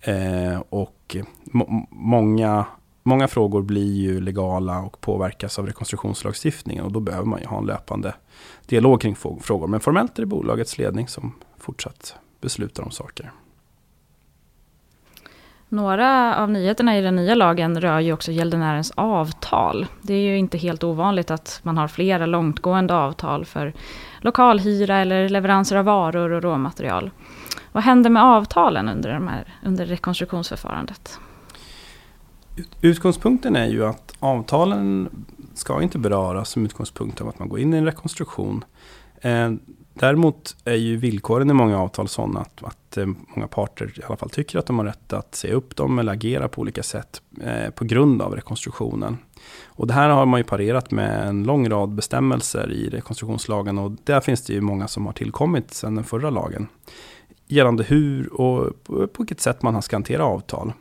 Eh, 0.02 0.60
och 0.70 1.18
må, 1.44 1.88
många, 1.92 2.66
många 3.08 3.28
frågor 3.28 3.62
blir 3.62 3.96
ju 3.96 4.22
legala 4.22 4.80
och 4.80 5.02
påverkas 5.02 5.60
av 5.60 5.66
rekonstruktionslagstiftningen 5.66 6.86
och 6.86 6.92
då 6.92 7.00
behöver 7.00 7.26
man 7.26 7.40
ju 7.40 7.46
ha 7.46 7.58
en 7.58 7.66
löpande 7.66 8.14
dialog 8.66 9.02
kring 9.02 9.16
frågor. 9.16 9.68
Men 9.68 9.80
formellt 9.80 10.18
är 10.18 10.22
det 10.22 10.26
bolagets 10.26 10.78
ledning 10.78 11.08
som 11.08 11.34
fortsatt 11.58 12.16
beslutar 12.42 12.84
om 12.84 12.92
saker. 12.92 13.32
Några 15.70 16.36
av 16.36 16.50
nyheterna 16.50 16.98
i 16.98 17.02
den 17.02 17.16
nya 17.16 17.36
lagen 17.36 17.82
rör 17.82 18.00
ju 18.00 18.14
också 18.14 18.32
gäldenärens 18.32 18.92
avtal. 18.96 19.86
Det 20.02 20.14
är 20.14 20.22
ju 20.22 20.38
inte 20.38 20.58
helt 20.58 20.84
ovanligt 20.84 21.32
att 21.32 21.60
man 21.64 21.78
har 21.78 21.88
flera 21.88 22.26
långtgående 22.26 22.96
avtal 22.96 23.46
för 23.46 23.74
lokalhyra 24.22 24.98
eller 24.98 25.30
leveranser 25.30 25.76
av 25.76 25.86
varor 25.86 26.32
och 26.32 26.44
råmaterial. 26.44 27.12
Vad 27.72 27.84
händer 27.84 28.10
med 28.10 28.24
avtalen 28.24 28.90
under, 28.90 29.14
de 29.14 29.28
här, 29.28 29.54
under 29.66 29.86
rekonstruktionsförfarandet? 29.86 31.20
Utgångspunkten 32.82 33.56
är 33.56 33.68
ju 33.68 33.86
att 33.86 34.14
avtalen 34.20 35.10
ska 35.54 35.82
inte 35.82 36.00
beröras 36.00 36.50
som 36.50 36.66
utgångspunkt 36.66 37.22
av 37.22 37.28
att 37.28 37.40
man 37.40 37.50
går 37.50 37.60
in 37.60 37.74
i 37.74 37.78
en 37.78 37.86
rekonstruktion. 37.86 38.66
Eh, 39.22 39.52
däremot 39.94 40.56
är 40.66 40.76
ju 40.76 40.98
villkoren 40.98 41.50
i 41.50 41.54
många 41.54 41.82
avtal 41.82 42.08
sådana 42.08 42.40
att, 42.40 42.64
att 42.64 42.98
eh, 42.98 43.06
många 43.36 43.48
parter 43.48 43.94
i 44.00 44.04
alla 44.04 44.18
fall 44.18 44.30
tycker 44.30 44.60
att 44.60 44.66
de 44.66 44.80
har 44.80 44.86
rätt 44.86 45.14
att 45.14 45.36
se 45.36 45.52
upp 45.52 45.76
dem 45.76 46.00
eller 46.00 46.12
agera 46.12 46.48
på 46.48 46.62
olika 46.62 46.84
sätt 46.84 47.22
eh, 47.42 47.70
på 47.70 47.86
grund 47.86 48.22
av 48.22 48.36
rekonstruktionen. 48.36 49.18
Och 49.66 49.88
det 49.88 49.94
här 49.94 50.10
har 50.10 50.26
man 50.26 50.40
ju 50.40 50.44
parerat 50.44 50.92
med 50.92 51.28
en 51.28 51.44
lång 51.44 51.70
rad 51.70 51.90
bestämmelser 51.90 52.72
i 52.72 52.90
rekonstruktionslagen 52.90 53.78
och 53.78 53.92
där 54.04 54.22
finns 54.22 54.46
det 54.46 54.54
ju 54.54 54.62
många 54.62 54.88
som 54.88 55.06
har 55.06 55.14
tillkommit 55.14 55.74
sedan 55.74 55.96
den 55.96 56.04
förra 56.04 56.30
lagen. 56.30 56.68
Gällande 57.48 57.84
hur 57.84 58.34
och 58.34 58.84
på, 58.84 59.08
på 59.08 59.24
vilket 59.24 59.42
sätt 59.42 59.62
man 59.62 59.82
ska 59.82 59.96
hantera 59.96 60.26
avtal. 60.26 60.74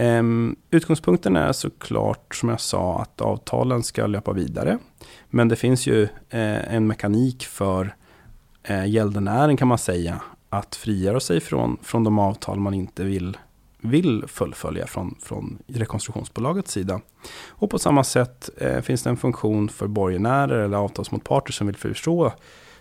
Um, 0.00 0.56
utgångspunkten 0.70 1.36
är 1.36 1.52
såklart, 1.52 2.34
som 2.34 2.48
jag 2.48 2.60
sa, 2.60 3.02
att 3.02 3.20
avtalen 3.20 3.82
ska 3.82 4.06
löpa 4.06 4.32
vidare. 4.32 4.78
Men 5.30 5.48
det 5.48 5.56
finns 5.56 5.86
ju 5.86 6.02
eh, 6.30 6.74
en 6.74 6.86
mekanik 6.86 7.46
för 7.46 7.94
eh, 8.62 8.86
gäldenären 8.86 9.56
kan 9.56 9.68
man 9.68 9.78
säga 9.78 10.20
att 10.48 10.76
frigöra 10.76 11.20
sig 11.20 11.40
från, 11.40 11.76
från 11.82 12.04
de 12.04 12.18
avtal 12.18 12.60
man 12.60 12.74
inte 12.74 13.04
vill, 13.04 13.38
vill 13.80 14.24
fullfölja 14.26 14.86
från, 14.86 15.14
från 15.22 15.58
rekonstruktionsbolagets 15.66 16.72
sida. 16.72 17.00
Och 17.48 17.70
på 17.70 17.78
samma 17.78 18.04
sätt 18.04 18.50
eh, 18.56 18.80
finns 18.80 19.02
det 19.02 19.10
en 19.10 19.16
funktion 19.16 19.68
för 19.68 19.86
borgenärer 19.86 20.58
eller 20.58 20.76
avtalsmotparter 20.76 21.52
som 21.52 21.66
vill 21.66 21.76
förstå, 21.76 22.32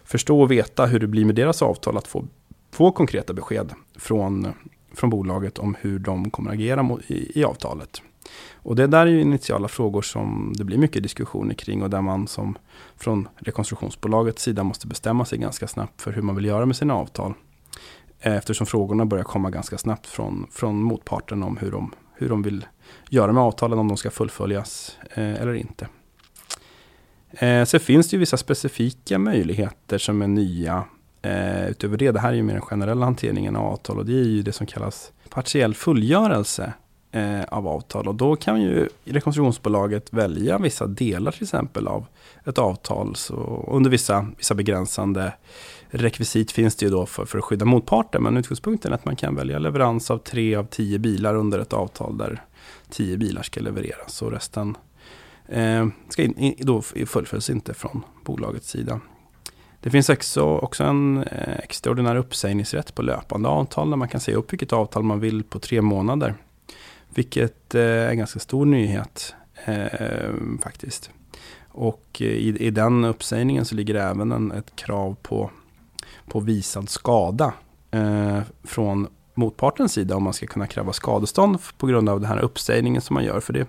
förstå 0.04 0.42
och 0.42 0.52
veta 0.52 0.86
hur 0.86 1.00
det 1.00 1.08
blir 1.08 1.26
med 1.26 1.36
deras 1.36 1.62
avtal 1.62 1.98
att 1.98 2.08
få, 2.08 2.26
få 2.72 2.92
konkreta 2.92 3.34
besked 3.34 3.74
från, 3.96 4.48
från 4.94 5.10
bolaget 5.10 5.60
om 5.60 5.76
hur 5.82 6.00
de 6.00 6.30
kommer 6.30 6.52
agera 6.52 6.98
i, 7.08 7.40
i 7.40 7.44
avtalet. 7.44 8.02
Och 8.54 8.76
det 8.76 8.88
där 8.88 9.08
är 9.08 9.12
ju 9.12 9.22
initiala 9.22 9.68
frågor 9.68 10.02
som 10.02 10.54
det 10.58 10.64
blir 10.64 10.78
mycket 10.78 11.04
diskussioner 11.04 11.54
kring 11.54 11.84
och 11.84 11.90
där 11.90 12.02
man 12.02 12.28
som 12.28 12.58
från 12.98 13.28
rekonstruktionsbolagets 13.38 14.44
sida 14.44 14.64
måste 14.64 14.88
bestämma 14.88 15.26
sig 15.26 15.38
ganska 15.38 15.68
snabbt 15.68 16.02
för 16.02 16.12
hur 16.12 16.22
man 16.22 16.36
vill 16.36 16.46
göra 16.46 16.66
med 16.66 16.76
sina 16.76 16.94
avtal. 16.94 17.34
Eh, 18.20 18.36
eftersom 18.36 18.68
frågorna 18.68 19.06
börjar 19.06 19.24
komma 19.24 19.50
ganska 19.50 19.78
snabbt 19.78 20.08
från, 20.08 20.48
från 20.52 20.84
motparten 20.84 21.44
om 21.44 21.58
hur 21.58 21.72
de, 21.72 21.94
hur 22.14 22.30
de 22.30 22.42
vill 22.42 22.66
göra 23.10 23.34
med 23.34 23.44
avtalen, 23.44 23.80
om 23.80 23.88
de 23.88 23.98
ska 23.98 24.12
fullföljas 24.12 24.98
eh, 25.14 25.42
eller 25.42 25.54
inte. 25.54 25.88
Eh, 27.32 27.66
sen 27.66 27.80
finns 27.80 28.10
det 28.10 28.16
ju 28.16 28.20
vissa 28.20 28.38
specifika 28.38 29.20
möjligheter 29.20 29.98
som 29.98 30.22
är 30.22 30.28
nya. 30.28 30.84
Eh, 31.22 31.70
utöver 31.70 31.98
det, 31.98 32.12
det 32.12 32.20
här 32.20 32.30
är 32.30 32.36
ju 32.36 32.44
mer 32.44 32.54
den 32.54 32.62
generella 32.62 33.06
hanteringen 33.06 33.56
av 33.56 33.66
avtal 33.66 33.98
och 33.98 34.06
det 34.06 34.14
är 34.14 34.24
ju 34.24 34.42
det 34.42 34.52
som 34.52 34.68
kallas 34.68 35.12
partiell 35.30 35.76
fullgörelse 35.76 36.74
eh, 37.12 37.44
av 37.44 37.68
avtal. 37.68 38.08
Och 38.08 38.16
då 38.16 38.36
kan 38.36 38.62
ju 38.62 38.90
rekonstruktionsbolaget 39.06 40.14
välja 40.14 40.58
vissa 40.58 40.88
delar 40.88 41.32
till 41.32 41.44
exempel 41.44 41.88
av 41.88 42.06
ett 42.46 42.58
avtal. 42.58 43.16
Så 43.16 43.66
under 43.72 43.90
vissa, 43.90 44.28
vissa 44.38 44.56
begränsande 44.56 45.34
rekvisit 45.90 46.52
finns 46.52 46.76
det 46.76 46.86
ju 46.86 46.92
då 46.92 47.06
för, 47.06 47.26
för 47.26 47.38
att 47.38 47.44
skydda 47.44 47.66
motparten. 47.66 48.24
Men 48.24 48.38
utgångspunkten 48.38 48.92
är 48.92 48.96
att 48.96 49.06
man 49.06 49.16
kan 49.16 49.36
välja 49.36 49.60
leverans 49.60 50.12
av 50.12 50.18
tre 50.18 50.56
av 50.56 50.64
tio 50.64 51.00
bilar 51.00 51.36
under 51.36 51.60
ett 51.60 51.74
avtal 51.74 52.18
där 52.18 52.44
tio 52.90 53.18
bilar 53.18 53.42
ska 53.42 53.62
levereras. 53.62 54.22
Och 54.22 54.32
resten 54.32 54.78
eh, 55.48 55.88
ska 56.10 56.24
in, 56.24 56.38
in, 56.38 56.56
då 56.60 56.82
fullföljs 56.82 57.50
inte 57.50 57.74
från 57.74 58.04
bolagets 58.26 58.70
sida. 58.70 59.00
Det 59.82 59.90
finns 59.90 60.10
också, 60.10 60.44
också 60.44 60.84
en 60.84 61.24
eh, 61.24 61.60
extraordinär 61.64 62.16
uppsägningsrätt 62.16 62.96
på 62.96 63.02
löpande 63.02 63.50
avtal 63.50 63.90
där 63.90 63.98
man 63.98 64.08
kan 64.08 64.22
säga 64.22 64.38
upp 64.38 64.54
vilket 64.54 64.74
avtal 64.74 65.04
man 65.04 65.20
vill 65.20 65.44
på 65.44 65.60
tre 65.60 65.82
månader. 65.82 66.36
Vilket 67.10 67.76
eh, 67.76 67.82
är 67.82 68.10
en 68.10 68.18
ganska 68.18 68.40
stor 68.40 68.66
nyhet 68.66 69.36
eh, 69.66 70.34
faktiskt. 70.62 71.12
Och 71.68 72.06
eh, 72.20 72.28
i, 72.28 72.58
i 72.60 72.70
den 72.72 73.06
uppsägningen 73.06 73.66
så 73.66 73.76
ligger 73.76 73.94
det 73.94 74.02
även 74.02 74.32
en, 74.32 74.52
ett 74.52 74.76
krav 74.76 75.16
på, 75.22 75.52
på 76.28 76.40
visad 76.40 76.90
skada 76.90 77.54
eh, 77.92 78.40
från 78.64 79.08
motpartens 79.34 79.94
sida 79.94 80.16
om 80.16 80.24
man 80.24 80.34
ska 80.34 80.48
kunna 80.48 80.68
kräva 80.68 80.94
skadestånd 80.94 81.60
på 81.78 81.88
grund 81.88 82.10
av 82.10 82.22
den 82.22 82.30
här 82.30 82.40
uppsägningen 82.40 83.02
som 83.02 83.14
man 83.14 83.24
gör. 83.24 83.40
För 83.40 83.54
det, 83.54 83.68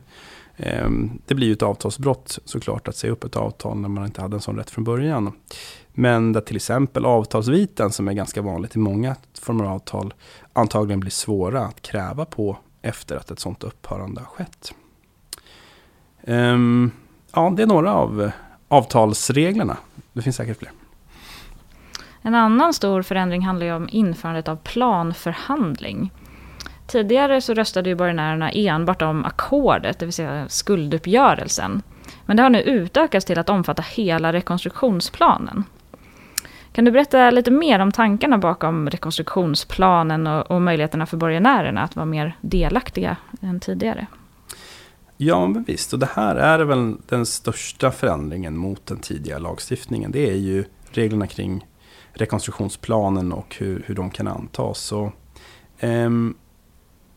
Ehm, 0.62 1.20
det 1.26 1.34
blir 1.34 1.46
ju 1.46 1.52
ett 1.52 1.62
avtalsbrott 1.62 2.38
såklart 2.44 2.88
att 2.88 2.96
säga 2.96 3.12
upp 3.12 3.24
ett 3.24 3.36
avtal 3.36 3.76
när 3.76 3.88
man 3.88 4.04
inte 4.04 4.20
hade 4.20 4.36
en 4.36 4.40
sån 4.40 4.56
rätt 4.56 4.70
från 4.70 4.84
början. 4.84 5.32
Men 5.92 6.32
där 6.32 6.40
till 6.40 6.56
exempel 6.56 7.04
avtalsviten 7.04 7.90
som 7.90 8.08
är 8.08 8.12
ganska 8.12 8.42
vanligt 8.42 8.76
i 8.76 8.78
många 8.78 9.16
former 9.40 9.64
av 9.64 9.70
avtal 9.72 10.14
antagligen 10.52 11.00
blir 11.00 11.10
svåra 11.10 11.60
att 11.60 11.82
kräva 11.82 12.24
på 12.24 12.56
efter 12.82 13.16
att 13.16 13.30
ett 13.30 13.38
sånt 13.38 13.64
upphörande 13.64 14.20
har 14.20 14.26
skett. 14.26 14.74
Ehm, 16.24 16.90
ja, 17.32 17.52
det 17.56 17.62
är 17.62 17.66
några 17.66 17.94
av 17.94 18.30
avtalsreglerna. 18.68 19.76
Det 20.12 20.22
finns 20.22 20.36
säkert 20.36 20.58
fler. 20.58 20.72
En 22.22 22.34
annan 22.34 22.74
stor 22.74 23.02
förändring 23.02 23.42
handlar 23.42 23.66
ju 23.66 23.72
om 23.72 23.88
införandet 23.92 24.48
av 24.48 24.56
planförhandling. 24.56 26.12
Tidigare 26.90 27.40
så 27.40 27.54
röstade 27.54 27.88
ju 27.88 27.94
borgenärerna 27.94 28.50
enbart 28.50 29.02
om 29.02 29.24
ackordet, 29.24 29.98
det 29.98 30.06
vill 30.06 30.12
säga 30.12 30.48
skulduppgörelsen. 30.48 31.82
Men 32.26 32.36
det 32.36 32.42
har 32.42 32.50
nu 32.50 32.62
utökats 32.62 33.26
till 33.26 33.38
att 33.38 33.48
omfatta 33.48 33.82
hela 33.82 34.32
rekonstruktionsplanen. 34.32 35.64
Kan 36.72 36.84
du 36.84 36.90
berätta 36.90 37.30
lite 37.30 37.50
mer 37.50 37.78
om 37.78 37.92
tankarna 37.92 38.38
bakom 38.38 38.90
rekonstruktionsplanen 38.90 40.26
och, 40.26 40.50
och 40.50 40.62
möjligheterna 40.62 41.06
för 41.06 41.16
borgenärerna 41.16 41.82
att 41.82 41.96
vara 41.96 42.06
mer 42.06 42.36
delaktiga 42.40 43.16
än 43.42 43.60
tidigare? 43.60 44.06
Ja, 45.16 45.46
men 45.46 45.62
visst. 45.62 45.92
Och 45.92 45.98
det 45.98 46.08
här 46.14 46.36
är 46.36 46.58
väl 46.58 46.96
den 47.08 47.26
största 47.26 47.90
förändringen 47.90 48.56
mot 48.56 48.86
den 48.86 48.98
tidigare 48.98 49.38
lagstiftningen. 49.38 50.12
Det 50.12 50.30
är 50.30 50.36
ju 50.36 50.64
reglerna 50.90 51.26
kring 51.26 51.66
rekonstruktionsplanen 52.12 53.32
och 53.32 53.56
hur, 53.58 53.82
hur 53.86 53.94
de 53.94 54.10
kan 54.10 54.28
antas. 54.28 54.78
Så, 54.78 55.02
um, 55.02 55.12
ehm, 55.80 56.34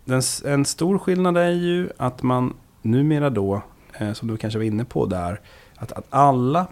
den, 0.06 0.22
en 0.46 0.66
stor 0.66 0.98
skillnad 0.98 1.38
är 1.38 1.52
ju 1.52 1.90
att 1.98 2.24
man 2.24 2.54
numera 2.82 3.30
då, 3.30 3.62
eh, 3.94 4.14
som 4.14 4.28
du 4.28 4.38
kanske 4.38 4.60
var 4.60 4.66
inne 4.66 4.86
på 4.86 5.06
där, 5.06 5.42
att, 5.76 5.92
att 5.92 6.06
alla 6.10 6.68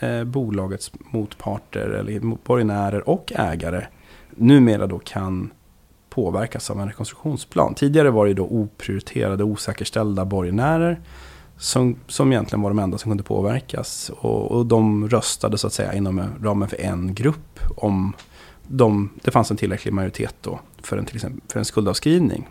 eh, 0.00 0.24
bolagets 0.24 0.92
motparter 0.98 1.88
eller 1.88 2.20
borgenärer 2.20 3.08
och 3.08 3.32
ägare 3.34 3.86
numera 4.30 4.86
då 4.86 4.98
kan 4.98 5.50
påverkas 6.10 6.70
av 6.70 6.80
en 6.80 6.88
rekonstruktionsplan. 6.88 7.74
Tidigare 7.74 8.10
var 8.10 8.26
det 8.26 8.34
då 8.34 8.44
oprioriterade, 8.44 9.44
osäkerställda 9.44 10.24
borgenärer 10.24 11.00
som, 11.56 11.96
som 12.06 12.32
egentligen 12.32 12.62
var 12.62 12.70
de 12.70 12.78
enda 12.78 12.98
som 12.98 13.10
kunde 13.10 13.24
påverkas. 13.24 14.10
Och, 14.20 14.52
och 14.52 14.66
de 14.66 15.08
röstade 15.08 15.58
så 15.58 15.66
att 15.66 15.72
säga 15.72 15.94
inom 15.94 16.22
ramen 16.42 16.68
för 16.68 16.80
en 16.80 17.14
grupp 17.14 17.60
om 17.76 18.12
de, 18.68 19.10
det 19.22 19.30
fanns 19.30 19.50
en 19.50 19.56
tillräcklig 19.56 19.92
majoritet 19.92 20.34
då 20.40 20.60
för 20.82 20.96
en, 20.96 21.04
till 21.04 21.16
exempel, 21.16 21.40
för 21.48 21.58
en 21.58 21.64
skuldavskrivning. 21.64 22.48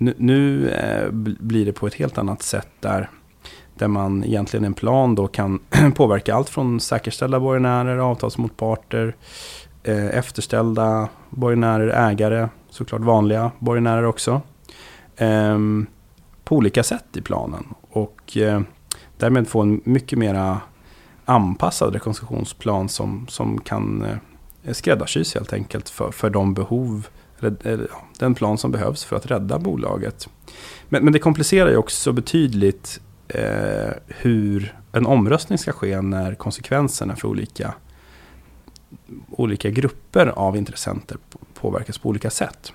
Nu, 0.00 0.14
nu 0.16 0.70
eh, 0.70 1.10
blir 1.10 1.66
det 1.66 1.72
på 1.72 1.86
ett 1.86 1.94
helt 1.94 2.18
annat 2.18 2.42
sätt 2.42 2.68
där 2.80 3.10
där 3.74 3.88
man 3.88 4.24
egentligen 4.24 4.64
i 4.64 4.66
en 4.66 4.74
plan 4.74 5.14
då 5.14 5.26
kan 5.26 5.60
påverka 5.94 6.34
allt 6.34 6.48
från 6.48 6.80
säkerställda 6.80 7.40
borgenärer, 7.40 7.98
avtalsmotparter, 7.98 9.16
eh, 9.82 10.06
efterställda 10.06 11.08
borgenärer, 11.30 12.10
ägare, 12.10 12.48
såklart 12.70 13.00
vanliga 13.00 13.50
borgenärer 13.58 14.04
också. 14.04 14.40
Eh, 15.16 15.58
på 16.44 16.56
olika 16.56 16.82
sätt 16.82 17.16
i 17.16 17.20
planen. 17.20 17.64
Och 17.90 18.36
eh, 18.36 18.60
därmed 19.16 19.48
få 19.48 19.62
en 19.62 19.80
mycket 19.84 20.18
mera 20.18 20.60
anpassad 21.24 21.92
rekonstruktionsplan 21.92 22.88
som, 22.88 23.26
som 23.28 23.60
kan 23.60 24.04
eh, 24.62 24.72
skräddarsys 24.72 25.34
helt 25.34 25.52
enkelt 25.52 25.88
för, 25.88 26.10
för 26.10 26.30
de 26.30 26.54
behov, 26.54 27.08
den 28.18 28.34
plan 28.34 28.58
som 28.58 28.70
behövs 28.70 29.04
för 29.04 29.16
att 29.16 29.26
rädda 29.26 29.58
bolaget. 29.58 30.28
Men, 30.88 31.04
men 31.04 31.12
det 31.12 31.18
komplicerar 31.18 31.70
ju 31.70 31.76
också 31.76 32.12
betydligt 32.12 33.00
eh, 33.28 33.90
hur 34.06 34.74
en 34.92 35.06
omröstning 35.06 35.58
ska 35.58 35.72
ske 35.72 36.00
när 36.00 36.34
konsekvenserna 36.34 37.16
för 37.16 37.28
olika, 37.28 37.74
olika 39.30 39.70
grupper 39.70 40.26
av 40.26 40.56
intressenter 40.56 41.18
påverkas 41.54 41.98
på 41.98 42.08
olika 42.08 42.30
sätt. 42.30 42.72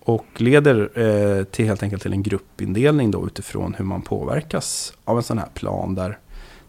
Och 0.00 0.26
leder 0.36 0.98
eh, 0.98 1.44
till 1.44 1.66
helt 1.66 1.82
enkelt 1.82 2.02
till 2.02 2.12
en 2.12 2.22
gruppindelning 2.22 3.10
då 3.10 3.26
utifrån 3.26 3.74
hur 3.74 3.84
man 3.84 4.02
påverkas 4.02 4.94
av 5.04 5.16
en 5.16 5.22
sån 5.22 5.38
här 5.38 5.48
plan 5.54 5.94
där 5.94 6.18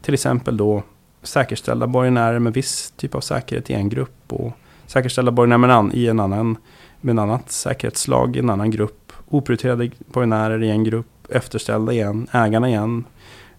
till 0.01 0.13
exempel 0.13 0.57
då 0.57 0.83
säkerställda 1.23 1.87
borgenärer 1.87 2.39
med 2.39 2.53
viss 2.53 2.93
typ 2.97 3.15
av 3.15 3.21
säkerhet 3.21 3.69
i 3.69 3.73
en 3.73 3.89
grupp 3.89 4.33
och 4.33 4.51
säkerställda 4.85 5.31
borgenärer 5.31 5.95
i 5.95 6.07
en 6.07 6.19
annan 6.19 6.57
med 7.05 7.11
en 7.11 7.19
annat 7.19 7.51
säkerhetslag 7.51 8.35
i 8.35 8.39
en 8.39 8.49
annan 8.49 8.71
grupp. 8.71 9.13
Oprioriterade 9.27 9.91
borgenärer 9.97 10.63
i 10.63 10.69
en 10.69 10.83
grupp, 10.83 11.07
efterställda 11.29 11.93
igen, 11.93 12.27
ägarna 12.31 12.69
igen. 12.69 13.05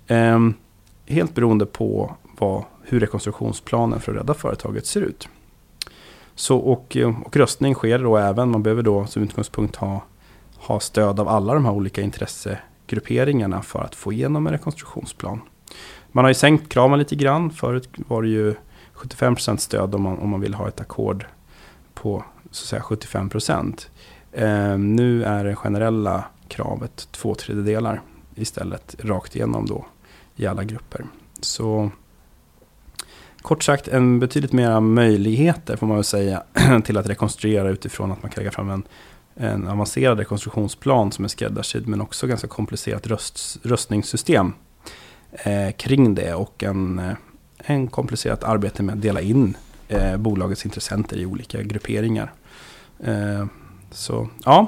Eh, 0.06 0.40
helt 1.06 1.34
beroende 1.34 1.66
på 1.66 2.16
vad, 2.38 2.64
hur 2.82 3.00
rekonstruktionsplanen 3.00 4.00
för 4.00 4.12
att 4.12 4.18
rädda 4.18 4.34
företaget 4.34 4.86
ser 4.86 5.00
ut. 5.00 5.28
Så, 6.34 6.56
och, 6.56 6.96
eh, 6.96 7.20
och 7.24 7.36
röstning 7.36 7.74
sker 7.74 7.98
då 7.98 8.16
även, 8.16 8.50
man 8.50 8.62
behöver 8.62 8.82
då 8.82 9.06
som 9.06 9.22
utgångspunkt 9.22 9.76
ha, 9.76 10.02
ha 10.56 10.80
stöd 10.80 11.20
av 11.20 11.28
alla 11.28 11.54
de 11.54 11.64
här 11.64 11.72
olika 11.72 12.02
intressegrupperingarna 12.02 13.62
för 13.62 13.82
att 13.82 13.94
få 13.94 14.12
igenom 14.12 14.46
en 14.46 14.52
rekonstruktionsplan. 14.52 15.40
Man 16.12 16.24
har 16.24 16.30
ju 16.30 16.34
sänkt 16.34 16.68
kraven 16.68 16.98
lite 16.98 17.16
grann. 17.16 17.50
Förut 17.50 17.88
var 17.96 18.22
det 18.22 18.28
ju 18.28 18.54
75% 18.94 19.56
stöd 19.56 19.94
om 19.94 20.02
man, 20.02 20.18
om 20.18 20.28
man 20.28 20.40
vill 20.40 20.54
ha 20.54 20.68
ett 20.68 20.80
ackord 20.80 21.26
på 21.94 22.24
så 22.56 22.64
att 22.64 22.68
säga 22.68 22.82
75 22.82 23.28
procent. 23.28 23.90
Eh, 24.32 24.78
nu 24.78 25.24
är 25.24 25.44
det 25.44 25.56
generella 25.56 26.24
kravet 26.48 27.08
två 27.12 27.34
tredjedelar 27.34 28.02
istället 28.34 28.96
rakt 28.98 29.36
igenom 29.36 29.66
då 29.66 29.86
i 30.36 30.46
alla 30.46 30.64
grupper. 30.64 31.06
Så 31.40 31.90
kort 33.42 33.64
sagt 33.64 33.88
en 33.88 34.20
betydligt 34.20 34.52
mera 34.52 34.80
möjligheter 34.80 35.76
får 35.76 35.86
man 35.86 35.96
väl 35.96 36.04
säga 36.04 36.42
till 36.84 36.96
att 36.96 37.06
rekonstruera 37.06 37.68
utifrån 37.68 38.12
att 38.12 38.22
man 38.22 38.30
kan 38.30 38.42
lägga 38.42 38.50
fram 38.50 38.70
en, 38.70 38.82
en 39.34 39.68
avancerad 39.68 40.18
rekonstruktionsplan 40.18 41.12
som 41.12 41.24
är 41.24 41.28
skräddarsydd 41.28 41.88
men 41.88 42.00
också 42.00 42.26
ganska 42.26 42.48
komplicerat 42.48 43.06
röst, 43.06 43.58
röstningssystem 43.62 44.52
eh, 45.32 45.72
kring 45.72 46.14
det 46.14 46.34
och 46.34 46.62
en, 46.62 46.98
eh, 46.98 47.16
en 47.58 47.86
komplicerat 47.86 48.44
arbete 48.44 48.82
med 48.82 48.94
att 48.94 49.02
dela 49.02 49.20
in 49.20 49.56
eh, 49.88 50.16
bolagets 50.16 50.64
intressenter 50.64 51.16
i 51.16 51.26
olika 51.26 51.62
grupperingar. 51.62 52.32
Eh, 53.00 53.46
så 53.90 54.28
ja. 54.44 54.66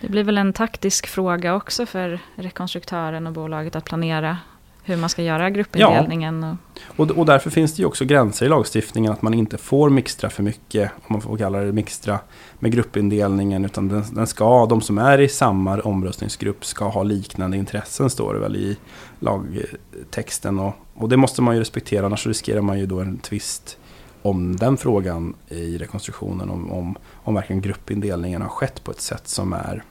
Det 0.00 0.08
blir 0.08 0.24
väl 0.24 0.38
en 0.38 0.52
taktisk 0.52 1.06
fråga 1.06 1.54
också 1.54 1.86
för 1.86 2.20
rekonstruktören 2.34 3.26
och 3.26 3.32
bolaget 3.32 3.76
att 3.76 3.84
planera 3.84 4.38
hur 4.86 4.96
man 4.96 5.08
ska 5.08 5.22
göra 5.22 5.50
gruppindelningen. 5.50 6.42
Ja. 6.42 6.56
Och, 6.96 7.10
och 7.10 7.26
därför 7.26 7.50
finns 7.50 7.74
det 7.74 7.80
ju 7.80 7.86
också 7.86 8.04
gränser 8.04 8.46
i 8.46 8.48
lagstiftningen 8.48 9.12
att 9.12 9.22
man 9.22 9.34
inte 9.34 9.58
får 9.58 9.90
mixtra 9.90 10.30
för 10.30 10.42
mycket, 10.42 10.90
om 10.94 11.06
man 11.08 11.20
får 11.20 11.36
kalla 11.36 11.58
det 11.58 11.72
mixtra, 11.72 12.18
med 12.58 12.72
gruppindelningen. 12.72 13.64
Utan 13.64 13.88
den, 13.88 14.04
den 14.12 14.26
ska, 14.26 14.66
de 14.66 14.80
som 14.80 14.98
är 14.98 15.20
i 15.20 15.28
samma 15.28 15.80
omröstningsgrupp 15.80 16.64
ska 16.64 16.88
ha 16.88 17.02
liknande 17.02 17.56
intressen, 17.56 18.10
står 18.10 18.34
det 18.34 18.40
väl 18.40 18.56
i 18.56 18.76
lagtexten. 19.18 20.58
Och, 20.58 20.74
och 20.94 21.08
det 21.08 21.16
måste 21.16 21.42
man 21.42 21.54
ju 21.54 21.60
respektera, 21.60 22.06
annars 22.06 22.26
riskerar 22.26 22.60
man 22.60 22.78
ju 22.78 22.86
då 22.86 23.00
en 23.00 23.18
tvist 23.18 23.78
om 24.22 24.56
den 24.56 24.76
frågan 24.76 25.34
i 25.48 25.78
rekonstruktionen. 25.78 26.50
Om, 26.50 26.72
om, 26.72 26.96
om 27.26 27.34
verkligen 27.34 27.62
gruppindelningen 27.62 28.42
har 28.42 28.48
skett 28.48 28.84
på 28.84 28.90
ett 28.90 29.00
sätt 29.00 29.28
som 29.28 29.52
är, 29.52 29.82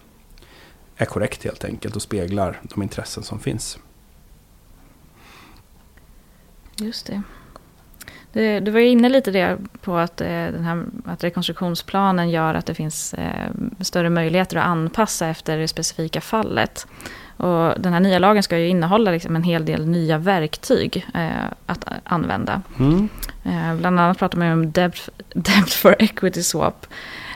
är 0.97 1.05
korrekt 1.05 1.43
helt 1.43 1.65
enkelt 1.65 1.95
och 1.95 2.01
speglar 2.01 2.59
de 2.63 2.83
intressen 2.83 3.23
som 3.23 3.39
finns. 3.39 3.79
Just 6.79 7.05
det. 7.05 7.21
Du, 8.33 8.59
du 8.59 8.71
var 8.71 8.79
inne 8.79 9.09
lite 9.09 9.31
det 9.31 9.57
på 9.81 9.97
att, 9.97 10.21
eh, 10.21 10.27
den 10.27 10.63
här, 10.63 10.85
att 11.05 11.23
rekonstruktionsplanen 11.23 12.29
gör 12.29 12.53
att 12.53 12.65
det 12.65 12.73
finns 12.73 13.13
eh, 13.13 13.51
större 13.79 14.09
möjligheter 14.09 14.57
att 14.57 14.65
anpassa 14.65 15.27
efter 15.27 15.57
det 15.57 15.67
specifika 15.67 16.21
fallet. 16.21 16.87
Och 17.37 17.81
den 17.81 17.93
här 17.93 17.99
nya 17.99 18.19
lagen 18.19 18.43
ska 18.43 18.57
ju 18.57 18.67
innehålla 18.67 19.11
liksom 19.11 19.35
en 19.35 19.43
hel 19.43 19.65
del 19.65 19.87
nya 19.87 20.17
verktyg 20.17 21.07
eh, 21.13 21.45
att 21.65 21.85
använda. 22.03 22.61
Mm. 22.79 23.09
Eh, 23.43 23.75
bland 23.75 23.99
annat 23.99 24.17
pratar 24.17 24.37
man 24.37 24.51
om 24.51 24.71
debt, 24.71 25.09
debt 25.33 25.69
for 25.73 25.95
equity 25.99 26.43
swap. 26.43 26.87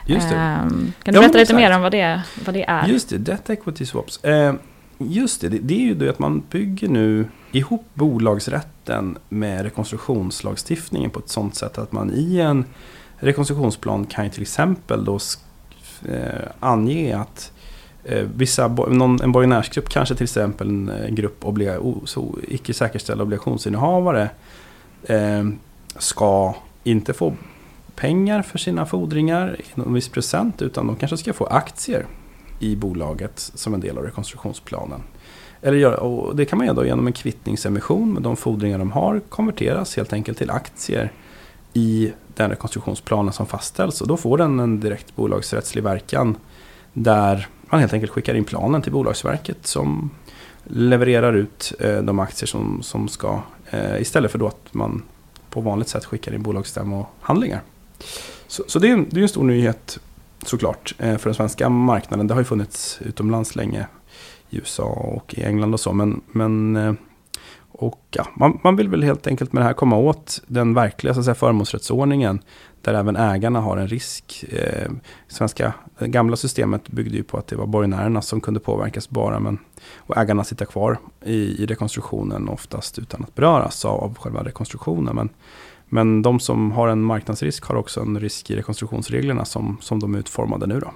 Just 0.10 0.30
det. 0.30 0.36
Eh, 0.36 0.60
kan 0.60 0.90
du 1.04 1.12
ja, 1.12 1.22
berätta 1.22 1.38
lite 1.38 1.56
mer 1.56 1.76
om 1.76 1.82
vad 1.82 1.92
det, 1.92 2.22
vad 2.46 2.56
det 2.56 2.64
är? 2.64 2.88
Just 2.88 3.10
det, 3.10 3.18
debt 3.18 3.50
equity 3.50 3.86
swaps. 3.86 4.24
Eh, 4.24 4.54
just 4.98 5.42
det, 5.42 5.50
det, 5.50 5.74
är 5.74 5.80
ju 5.80 5.96
det 5.96 6.10
att 6.10 6.20
man 6.20 6.44
bygger 6.50 6.88
nu 6.88 7.26
ihop 7.52 7.86
bolagsrätten 7.94 9.18
med 9.30 9.64
rekonstruktionslagstiftningen 9.64 11.10
på 11.10 11.20
ett 11.20 11.30
sånt 11.30 11.56
sätt 11.56 11.78
att 11.78 11.92
man 11.92 12.12
i 12.14 12.40
en 12.40 12.66
rekonstruktionsplan 13.18 14.06
kan 14.06 14.26
ju 14.26 14.32
till 14.32 14.42
exempel 14.42 15.06
då 15.06 15.20
eh, 16.06 16.48
ange 16.60 17.18
att 17.18 17.52
eh, 18.04 18.28
vissa, 18.36 18.68
någon, 18.68 19.22
en 19.22 19.32
borgenärsgrupp, 19.32 19.90
kanske 19.90 20.16
till 20.16 20.24
exempel 20.24 20.68
en, 20.68 21.16
grupp 21.16 21.46
obliga, 21.46 21.80
så 22.06 22.38
icke 22.48 22.74
säkerställda 22.74 23.24
obligationsinnehavare 23.24 24.30
eh, 25.04 25.48
ska 25.98 26.56
inte 26.84 27.14
få 27.14 27.34
pengar 28.00 28.42
för 28.42 28.58
sina 28.58 28.86
fordringar 28.86 29.56
i 29.60 29.64
någon 29.76 29.94
viss 29.94 30.10
procent 30.10 30.62
utan 30.62 30.88
de 30.88 30.96
kanske 30.96 31.18
ska 31.18 31.34
få 31.34 31.46
aktier 31.46 32.06
i 32.60 32.76
bolaget 32.76 33.40
som 33.40 33.74
en 33.74 33.80
del 33.80 33.98
av 33.98 34.04
rekonstruktionsplanen. 34.04 35.02
Eller 35.62 36.00
och 36.00 36.36
det 36.36 36.46
kan 36.46 36.58
man 36.58 36.68
göra 36.68 36.86
genom 36.86 37.08
en 37.08 37.14
kvittningsemission 37.14 38.14
med 38.14 38.24
de 38.24 38.38
fordringar 38.38 38.80
de 38.80 38.92
har 38.92 39.20
konverteras 39.20 39.98
helt 39.98 40.14
enkelt 40.14 40.38
till 40.38 40.52
aktier 40.52 41.12
i 41.74 42.12
den 42.36 42.50
rekonstruktionsplanen 42.50 43.34
som 43.34 43.46
fastställs. 43.46 44.02
Och 44.02 44.08
då 44.08 44.18
får 44.18 44.38
den 44.38 44.60
en 44.60 44.80
direkt 44.80 45.16
bolagsrättslig 45.16 45.84
verkan 45.84 46.38
där 46.94 47.48
man 47.62 47.80
helt 47.80 47.94
enkelt 47.94 48.12
skickar 48.12 48.34
in 48.34 48.44
planen 48.44 48.82
till 48.82 48.92
Bolagsverket 48.92 49.68
som 49.68 50.10
levererar 50.64 51.34
ut 51.34 51.74
eh, 51.80 51.98
de 51.98 52.20
aktier 52.20 52.48
som, 52.48 52.84
som 52.84 53.08
ska 53.08 53.42
eh, 53.70 54.02
istället 54.02 54.32
för 54.32 54.40
då 54.40 54.48
att 54.48 54.74
man 54.74 55.04
på 55.50 55.62
vanligt 55.62 55.88
sätt 55.88 56.06
skickar 56.06 56.34
in 56.34 56.44
bolagsstämmohandlingar. 56.44 57.62
Så, 58.48 58.64
så 58.68 58.80
det, 58.80 58.90
är, 58.90 59.06
det 59.10 59.20
är 59.20 59.22
en 59.22 59.30
stor 59.30 59.44
nyhet 59.44 60.00
såklart 60.46 60.96
eh, 60.98 61.18
för 61.18 61.30
den 61.30 61.36
svenska 61.36 61.70
marknaden. 61.70 62.28
Det 62.28 62.34
har 62.34 62.42
ju 62.42 62.46
funnits 62.46 63.00
utomlands 63.02 63.56
länge 63.56 63.88
i 64.50 64.58
USA 64.58 64.84
och 64.84 65.34
i 65.34 65.44
England 65.44 65.74
och 65.74 65.80
så. 65.80 65.94
Men, 65.94 66.22
men 66.32 66.76
eh, 66.76 66.94
och 67.72 68.06
ja, 68.12 68.28
man, 68.36 68.60
man, 68.64 68.76
vill 68.76 68.90
väl 68.90 69.04
helt 69.04 69.28
enkelt 69.28 69.54
med 69.54 69.62
det 69.62 69.68
här 69.68 69.74
komma 69.74 69.98
åt 69.98 70.42
den 70.48 70.74
verkliga 70.74 71.14
så 71.14 71.20
att 71.20 71.26
säga, 71.26 71.36
förmånsrättsordningen. 71.36 72.40
Där 72.82 72.94
även 72.94 73.16
ägarna 73.16 73.62
har 73.62 73.78
en 73.78 73.88
risk. 73.88 74.46
Eh, 74.50 74.92
svenska, 75.28 75.74
det 76.00 76.08
gamla 76.08 76.36
systemet 76.36 76.90
byggde 76.90 77.18
ju 77.18 77.24
på 77.24 77.38
att 77.38 77.48
det 77.48 77.56
var 77.56 77.66
borgenärerna 77.66 78.22
som 78.22 78.42
kunde 78.42 78.60
påverkas 78.60 79.10
bara. 79.10 79.40
Men, 79.40 79.60
och 79.98 80.18
ägarna 80.18 80.44
sitter 80.44 80.66
kvar 80.66 81.00
i, 81.26 81.64
i 81.64 81.66
rekonstruktionen 81.66 82.50
oftast 82.50 83.00
utan 83.00 83.24
att 83.24 83.36
beröras 83.36 83.86
av, 83.86 84.04
av 84.04 84.16
själva 84.18 84.44
rekonstruktionen. 84.44 85.16
Men, 85.16 85.30
men 85.90 86.22
de 86.22 86.40
som 86.40 86.72
har 86.72 86.88
en 86.88 87.02
marknadsrisk 87.02 87.66
har 87.66 87.76
också 87.76 88.02
en 88.02 88.20
risk 88.20 88.50
i 88.50 88.56
rekonstruktionsreglerna 88.56 89.46
som, 89.46 89.78
som 89.82 90.00
de 90.00 90.16
är 90.16 90.20
utformade 90.20 90.68
nu. 90.68 90.80
Då. 90.80 90.92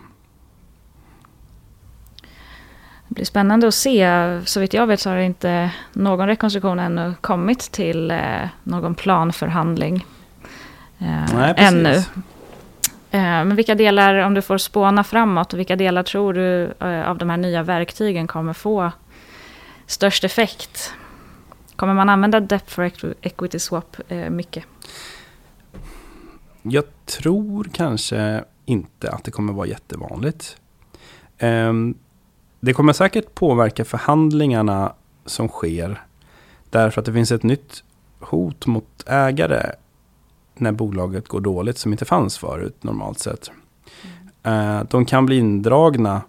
Det 3.07 3.15
blir 3.15 3.25
spännande 3.25 3.67
att 3.67 3.73
se. 3.73 4.07
Så 4.45 4.59
vitt 4.59 4.73
jag 4.73 4.87
vet 4.87 4.99
så 4.99 5.09
har 5.09 5.17
inte 5.17 5.71
någon 5.93 6.27
rekonstruktion 6.27 6.79
ännu 6.79 7.13
kommit 7.21 7.59
till 7.59 8.11
eh, 8.11 8.47
någon 8.63 8.95
planförhandling. 8.95 10.05
Eh, 10.99 11.35
Nej, 11.35 11.53
precis. 11.53 11.73
Ännu. 11.73 11.95
Eh, 13.11 13.45
men 13.45 13.55
vilka 13.55 13.75
delar, 13.75 14.15
om 14.15 14.33
du 14.33 14.41
får 14.41 14.57
spåna 14.57 15.03
framåt, 15.03 15.53
vilka 15.53 15.75
delar 15.75 16.03
tror 16.03 16.33
du 16.33 16.73
av 17.05 17.17
de 17.17 17.29
här 17.29 17.37
nya 17.37 17.63
verktygen 17.63 18.27
kommer 18.27 18.53
få 18.53 18.91
störst 19.85 20.23
effekt? 20.23 20.93
Kommer 21.75 21.93
man 21.93 22.09
använda 22.09 22.39
Debt 22.39 22.71
for 22.71 22.91
Equity 23.21 23.59
Swap 23.59 23.97
eh, 24.07 24.29
mycket? 24.29 24.63
Jag 26.61 26.83
tror 27.05 27.69
kanske 27.73 28.43
inte 28.65 29.11
att 29.11 29.23
det 29.23 29.31
kommer 29.31 29.53
vara 29.53 29.67
jättevanligt. 29.67 30.57
Um, 31.41 31.97
det 32.59 32.73
kommer 32.73 32.93
säkert 32.93 33.35
påverka 33.35 33.85
förhandlingarna 33.85 34.93
som 35.25 35.47
sker. 35.47 36.01
Därför 36.69 37.01
att 37.01 37.05
det 37.05 37.13
finns 37.13 37.31
ett 37.31 37.43
nytt 37.43 37.83
hot 38.19 38.65
mot 38.65 39.03
ägare 39.07 39.71
när 40.55 40.71
bolaget 40.71 41.27
går 41.27 41.41
dåligt 41.41 41.77
som 41.77 41.91
inte 41.91 42.05
fanns 42.05 42.37
förut 42.37 42.83
normalt 42.83 43.19
sett. 43.19 43.51
Mm. 44.43 44.87
De 44.89 45.05
kan 45.05 45.25
bli 45.25 45.37
indragna 45.37 46.21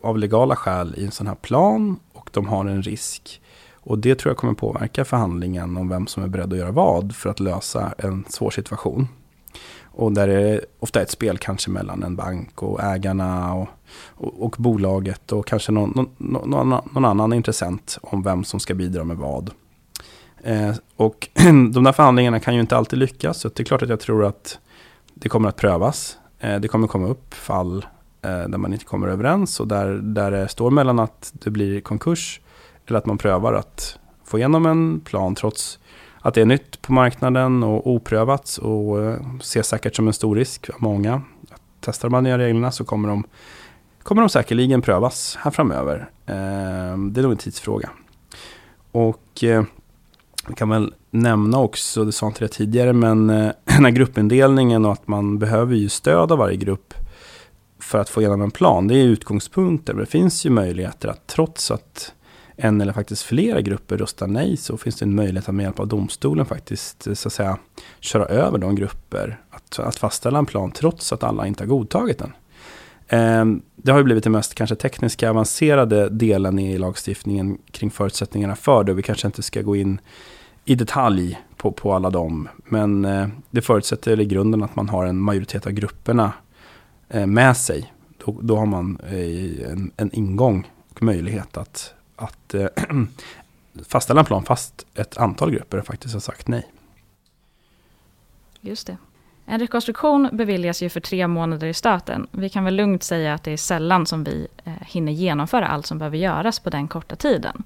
av 0.00 0.18
legala 0.18 0.56
skäl 0.56 0.94
i 0.96 1.04
en 1.04 1.10
sån 1.10 1.26
här 1.26 1.34
plan 1.34 2.00
och 2.12 2.30
de 2.32 2.46
har 2.46 2.66
en 2.66 2.82
risk. 2.82 3.40
Och 3.88 3.98
det 3.98 4.14
tror 4.14 4.30
jag 4.30 4.36
kommer 4.36 4.54
påverka 4.54 5.04
förhandlingen 5.04 5.76
om 5.76 5.88
vem 5.88 6.06
som 6.06 6.22
är 6.22 6.28
beredd 6.28 6.52
att 6.52 6.58
göra 6.58 6.70
vad 6.70 7.14
för 7.14 7.30
att 7.30 7.40
lösa 7.40 7.94
en 7.98 8.24
svår 8.28 8.50
situation. 8.50 9.08
Och 9.82 10.12
där 10.12 10.28
är 10.28 10.44
det 10.44 10.60
ofta 10.78 11.02
ett 11.02 11.10
spel 11.10 11.38
kanske 11.38 11.70
mellan 11.70 12.02
en 12.02 12.16
bank 12.16 12.62
och 12.62 12.82
ägarna 12.82 13.54
och, 13.54 13.68
och, 14.06 14.42
och 14.42 14.54
bolaget 14.58 15.32
och 15.32 15.46
kanske 15.46 15.72
någon, 15.72 16.08
någon, 16.18 16.50
någon, 16.50 16.68
någon, 16.68 17.04
annan 17.04 17.32
intressent 17.32 17.98
om 18.02 18.22
vem 18.22 18.44
som 18.44 18.60
ska 18.60 18.74
bidra 18.74 19.04
med 19.04 19.16
vad. 19.16 19.50
Eh, 20.44 20.74
och 20.96 21.28
de 21.72 21.84
där 21.84 21.92
förhandlingarna 21.92 22.40
kan 22.40 22.54
ju 22.54 22.60
inte 22.60 22.76
alltid 22.76 22.98
lyckas, 22.98 23.40
så 23.40 23.48
det 23.48 23.60
är 23.60 23.64
klart 23.64 23.82
att 23.82 23.88
jag 23.88 24.00
tror 24.00 24.24
att 24.24 24.58
det 25.14 25.28
kommer 25.28 25.48
att 25.48 25.56
prövas. 25.56 26.18
Eh, 26.38 26.60
det 26.60 26.68
kommer 26.68 26.86
komma 26.86 27.06
upp 27.06 27.34
fall 27.34 27.86
eh, 28.22 28.30
där 28.30 28.58
man 28.58 28.72
inte 28.72 28.84
kommer 28.84 29.08
överens 29.08 29.60
och 29.60 29.68
där, 29.68 29.88
där 29.88 30.30
det 30.30 30.48
står 30.48 30.70
mellan 30.70 30.98
att 30.98 31.32
det 31.34 31.50
blir 31.50 31.80
konkurs 31.80 32.40
eller 32.88 32.98
att 32.98 33.06
man 33.06 33.18
prövar 33.18 33.52
att 33.52 33.98
få 34.24 34.38
igenom 34.38 34.66
en 34.66 35.00
plan 35.00 35.34
trots 35.34 35.78
att 36.20 36.34
det 36.34 36.40
är 36.40 36.46
nytt 36.46 36.82
på 36.82 36.92
marknaden 36.92 37.62
och 37.62 37.86
oprövat 37.86 38.56
och 38.56 39.04
eh, 39.04 39.20
ses 39.40 39.66
säkert 39.66 39.96
som 39.96 40.06
en 40.06 40.12
stor 40.12 40.36
risk 40.36 40.70
av 40.70 40.76
många. 40.78 41.22
Testar 41.80 42.08
man 42.08 42.24
nya 42.24 42.38
reglerna 42.38 42.70
så 42.70 42.84
kommer 42.84 43.08
de, 43.08 43.24
kommer 44.02 44.22
de 44.22 44.28
säkerligen 44.28 44.82
prövas 44.82 45.38
här 45.40 45.50
framöver. 45.50 46.10
Ehm, 46.26 47.12
det 47.12 47.20
är 47.20 47.22
nog 47.22 47.32
en 47.32 47.38
tidsfråga. 47.38 47.90
Och 48.92 49.44
eh, 49.44 49.64
vi 50.48 50.54
kan 50.54 50.68
väl 50.68 50.94
nämna 51.10 51.60
också, 51.60 52.04
det 52.04 52.12
sa 52.12 52.26
inte 52.26 52.44
det 52.44 52.48
tidigare, 52.48 52.92
men 52.92 53.30
eh, 53.30 53.52
den 53.64 53.84
här 53.84 53.90
gruppindelningen 53.90 54.84
och 54.84 54.92
att 54.92 55.08
man 55.08 55.38
behöver 55.38 55.74
ju 55.74 55.88
stöd 55.88 56.32
av 56.32 56.38
varje 56.38 56.56
grupp 56.56 56.94
för 57.78 57.98
att 57.98 58.08
få 58.08 58.20
igenom 58.20 58.42
en 58.42 58.50
plan. 58.50 58.88
Det 58.88 58.94
är 58.94 59.04
utgångspunkter, 59.04 59.94
men 59.94 60.04
det 60.04 60.10
finns 60.10 60.46
ju 60.46 60.50
möjligheter 60.50 61.08
att 61.08 61.26
trots 61.26 61.70
att 61.70 62.12
en 62.60 62.80
eller 62.80 62.92
faktiskt 62.92 63.22
flera 63.22 63.60
grupper 63.60 63.96
röstar 63.96 64.26
nej 64.26 64.56
så 64.56 64.76
finns 64.76 64.96
det 64.96 65.04
en 65.04 65.14
möjlighet 65.14 65.48
att 65.48 65.54
med 65.54 65.64
hjälp 65.64 65.80
av 65.80 65.88
domstolen 65.88 66.46
faktiskt 66.46 67.06
eh, 67.06 67.14
så 67.14 67.28
att 67.28 67.32
säga 67.32 67.58
köra 68.00 68.24
över 68.26 68.58
de 68.58 68.74
grupper. 68.74 69.40
Att, 69.50 69.78
att 69.78 69.96
fastställa 69.96 70.38
en 70.38 70.46
plan 70.46 70.70
trots 70.70 71.12
att 71.12 71.22
alla 71.22 71.46
inte 71.46 71.62
har 71.62 71.68
godtagit 71.68 72.18
den. 72.18 72.32
Ehm, 73.08 73.62
det 73.76 73.92
har 73.92 73.98
ju 73.98 74.04
blivit 74.04 74.24
den 74.24 74.32
mest 74.32 74.54
kanske 74.54 74.76
tekniska 74.76 75.30
avancerade 75.30 76.08
delen 76.08 76.58
i 76.58 76.78
lagstiftningen 76.78 77.58
kring 77.70 77.90
förutsättningarna 77.90 78.56
för 78.56 78.84
det. 78.84 78.94
Vi 78.94 79.02
kanske 79.02 79.26
inte 79.26 79.42
ska 79.42 79.62
gå 79.62 79.76
in 79.76 80.00
i 80.64 80.74
detalj 80.74 81.40
på, 81.56 81.72
på 81.72 81.94
alla 81.94 82.10
dem. 82.10 82.48
Men 82.64 83.04
eh, 83.04 83.28
det 83.50 83.62
förutsätter 83.62 84.20
i 84.20 84.24
grunden 84.24 84.62
att 84.62 84.76
man 84.76 84.88
har 84.88 85.06
en 85.06 85.18
majoritet 85.18 85.66
av 85.66 85.72
grupperna 85.72 86.32
eh, 87.08 87.26
med 87.26 87.56
sig. 87.56 87.92
Då, 88.24 88.38
då 88.42 88.56
har 88.56 88.66
man 88.66 88.98
en, 89.02 89.90
en 89.96 90.10
ingång 90.12 90.70
och 90.90 91.02
möjlighet 91.02 91.56
att 91.56 91.94
att 92.18 92.54
eh, 92.54 92.66
fastställa 93.88 94.20
en 94.20 94.26
plan 94.26 94.44
fast 94.44 94.86
ett 94.94 95.16
antal 95.16 95.50
grupper 95.50 95.80
faktiskt 95.80 96.14
har 96.14 96.20
sagt 96.20 96.48
nej. 96.48 96.66
Just 98.60 98.86
det. 98.86 98.96
En 99.46 99.58
rekonstruktion 99.58 100.28
beviljas 100.32 100.82
ju 100.82 100.88
för 100.88 101.00
tre 101.00 101.28
månader 101.28 101.66
i 101.66 101.74
stöten. 101.74 102.26
Vi 102.30 102.48
kan 102.48 102.64
väl 102.64 102.74
lugnt 102.74 103.02
säga 103.02 103.34
att 103.34 103.44
det 103.44 103.52
är 103.52 103.56
sällan 103.56 104.06
som 104.06 104.24
vi 104.24 104.46
eh, 104.64 104.72
hinner 104.80 105.12
genomföra 105.12 105.68
allt 105.68 105.86
som 105.86 105.98
behöver 105.98 106.16
göras 106.16 106.60
på 106.60 106.70
den 106.70 106.88
korta 106.88 107.16
tiden. 107.16 107.62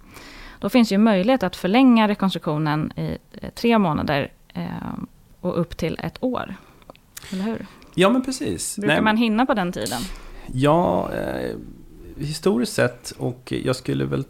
Då 0.59 0.69
finns 0.69 0.93
ju 0.93 0.99
möjlighet 0.99 1.43
att 1.43 1.57
förlänga 1.57 2.09
rekonstruktionen 2.09 2.93
i 2.97 3.19
eh, 3.33 3.51
tre 3.51 3.79
månader 3.79 4.33
eh, 4.55 4.67
och 5.41 5.61
upp 5.61 5.77
till 5.77 5.99
ett 6.03 6.23
år. 6.23 6.55
Eller 7.33 7.45
hur? 7.45 7.67
Ja, 7.95 8.11
men 8.11 8.25
precis. 8.25 8.77
Brukar 8.77 8.95
Nej. 8.95 9.03
man 9.03 9.17
hinna 9.17 9.47
på 9.47 9.55
den 9.55 9.73
tiden? 9.73 10.01
Ja, 10.53 11.11
eh, 11.13 11.57
historiskt 12.19 12.73
sett 12.73 13.11
och 13.11 13.53
jag 13.65 13.77
skulle 13.77 14.05
väl 14.05 14.25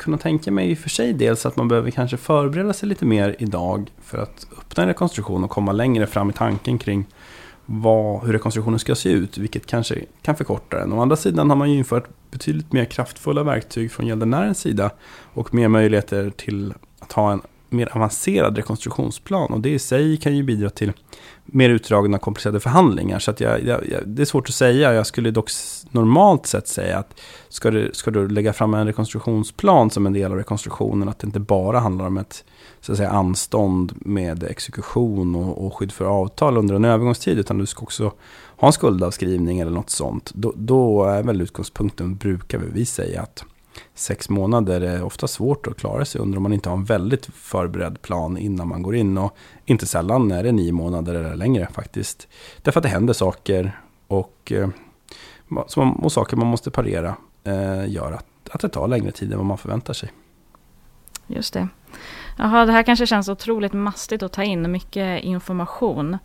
kunna 0.00 0.18
tänka 0.18 0.50
mig 0.50 0.70
i 0.70 0.74
och 0.74 0.78
för 0.78 0.88
sig 0.90 1.12
dels 1.12 1.46
att 1.46 1.56
man 1.56 1.68
behöver 1.68 1.90
kanske 1.90 2.16
förbereda 2.16 2.72
sig 2.72 2.88
lite 2.88 3.04
mer 3.04 3.36
idag 3.38 3.90
för 4.02 4.18
att 4.18 4.46
öppna 4.58 4.82
en 4.82 4.88
rekonstruktion 4.88 5.44
och 5.44 5.50
komma 5.50 5.72
längre 5.72 6.06
fram 6.06 6.30
i 6.30 6.32
tanken 6.32 6.78
kring 6.78 7.06
vad, 7.66 8.24
hur 8.24 8.32
rekonstruktionen 8.32 8.78
ska 8.78 8.94
se 8.94 9.08
ut, 9.08 9.38
vilket 9.38 9.66
kanske 9.66 10.04
kan 10.22 10.36
förkorta 10.36 10.78
den. 10.78 10.92
Å 10.92 11.02
andra 11.02 11.16
sidan 11.16 11.50
har 11.50 11.56
man 11.56 11.70
ju 11.70 11.78
infört 11.78 12.08
betydligt 12.30 12.72
mer 12.72 12.84
kraftfulla 12.84 13.42
verktyg 13.42 13.92
från 13.92 14.06
gäldenärens 14.06 14.60
sida 14.60 14.90
och 15.34 15.54
mer 15.54 15.68
möjligheter 15.68 16.30
till 16.30 16.74
att 16.98 17.12
ha 17.12 17.32
en 17.32 17.40
mer 17.72 17.96
avancerad 17.96 18.56
rekonstruktionsplan 18.56 19.52
och 19.52 19.60
det 19.60 19.70
i 19.70 19.78
sig 19.78 20.16
kan 20.16 20.36
ju 20.36 20.42
bidra 20.42 20.70
till 20.70 20.92
mer 21.44 21.70
utdragna 21.70 22.16
och 22.16 22.22
komplicerade 22.22 22.60
förhandlingar. 22.60 23.18
Så 23.18 23.30
att 23.30 23.40
jag, 23.40 23.64
jag, 23.64 23.80
det 24.06 24.22
är 24.22 24.26
svårt 24.26 24.48
att 24.48 24.54
säga. 24.54 24.92
Jag 24.92 25.06
skulle 25.06 25.30
dock 25.30 25.50
normalt 25.90 26.46
sett 26.46 26.68
säga 26.68 26.98
att 26.98 27.20
ska 27.48 27.70
du, 27.70 27.90
ska 27.94 28.10
du 28.10 28.28
lägga 28.28 28.52
fram 28.52 28.74
en 28.74 28.86
rekonstruktionsplan 28.86 29.90
som 29.90 30.06
en 30.06 30.12
del 30.12 30.32
av 30.32 30.38
rekonstruktionen, 30.38 31.08
att 31.08 31.18
det 31.18 31.26
inte 31.26 31.40
bara 31.40 31.80
handlar 31.80 32.06
om 32.06 32.16
ett 32.16 32.44
så 32.80 32.92
att 32.92 32.98
säga, 32.98 33.10
anstånd 33.10 33.92
med 33.96 34.42
exekution 34.42 35.34
och, 35.34 35.66
och 35.66 35.74
skydd 35.74 35.92
för 35.92 36.04
avtal 36.04 36.56
under 36.56 36.74
en 36.74 36.84
övergångstid, 36.84 37.38
utan 37.38 37.58
du 37.58 37.66
ska 37.66 37.82
också 37.82 38.12
ha 38.56 38.66
en 38.66 38.72
skuldavskrivning 38.72 39.60
eller 39.60 39.70
något 39.70 39.90
sånt. 39.90 40.30
Då, 40.34 40.52
då 40.56 41.04
är 41.04 41.22
väl 41.22 41.40
utgångspunkten, 41.40 42.16
brukar 42.16 42.58
vi 42.58 42.86
säga, 42.86 43.22
att 43.22 43.44
sex 43.94 44.28
månader 44.28 44.80
är 44.80 45.02
ofta 45.02 45.28
svårt 45.28 45.66
att 45.66 45.76
klara 45.76 46.04
sig 46.04 46.20
under 46.20 46.36
om 46.36 46.42
man 46.42 46.52
inte 46.52 46.68
har 46.68 46.76
en 46.76 46.84
väldigt 46.84 47.26
förberedd 47.26 48.02
plan 48.02 48.38
innan 48.38 48.68
man 48.68 48.82
går 48.82 48.96
in. 48.96 49.18
Och 49.18 49.36
inte 49.64 49.86
sällan 49.86 50.30
är 50.30 50.42
det 50.42 50.52
nio 50.52 50.72
månader 50.72 51.14
eller 51.14 51.36
längre 51.36 51.68
faktiskt. 51.72 52.28
Därför 52.62 52.80
att 52.80 52.84
det 52.84 52.88
händer 52.88 53.12
saker 53.12 53.80
och, 54.06 54.52
eh, 54.52 54.68
och 56.02 56.12
saker 56.12 56.36
man 56.36 56.46
måste 56.46 56.70
parera 56.70 57.16
eh, 57.44 57.88
gör 57.88 58.12
att, 58.12 58.50
att 58.50 58.60
det 58.60 58.68
tar 58.68 58.88
längre 58.88 59.12
tid 59.12 59.32
än 59.32 59.38
vad 59.38 59.46
man 59.46 59.58
förväntar 59.58 59.94
sig. 59.94 60.12
Just 61.26 61.54
det. 61.54 61.68
Jaha, 62.38 62.66
det 62.66 62.72
här 62.72 62.82
kanske 62.82 63.06
känns 63.06 63.28
otroligt 63.28 63.72
mastigt 63.72 64.22
att 64.22 64.32
ta 64.32 64.42
in, 64.42 64.70
mycket 64.72 65.24
information. 65.24 66.18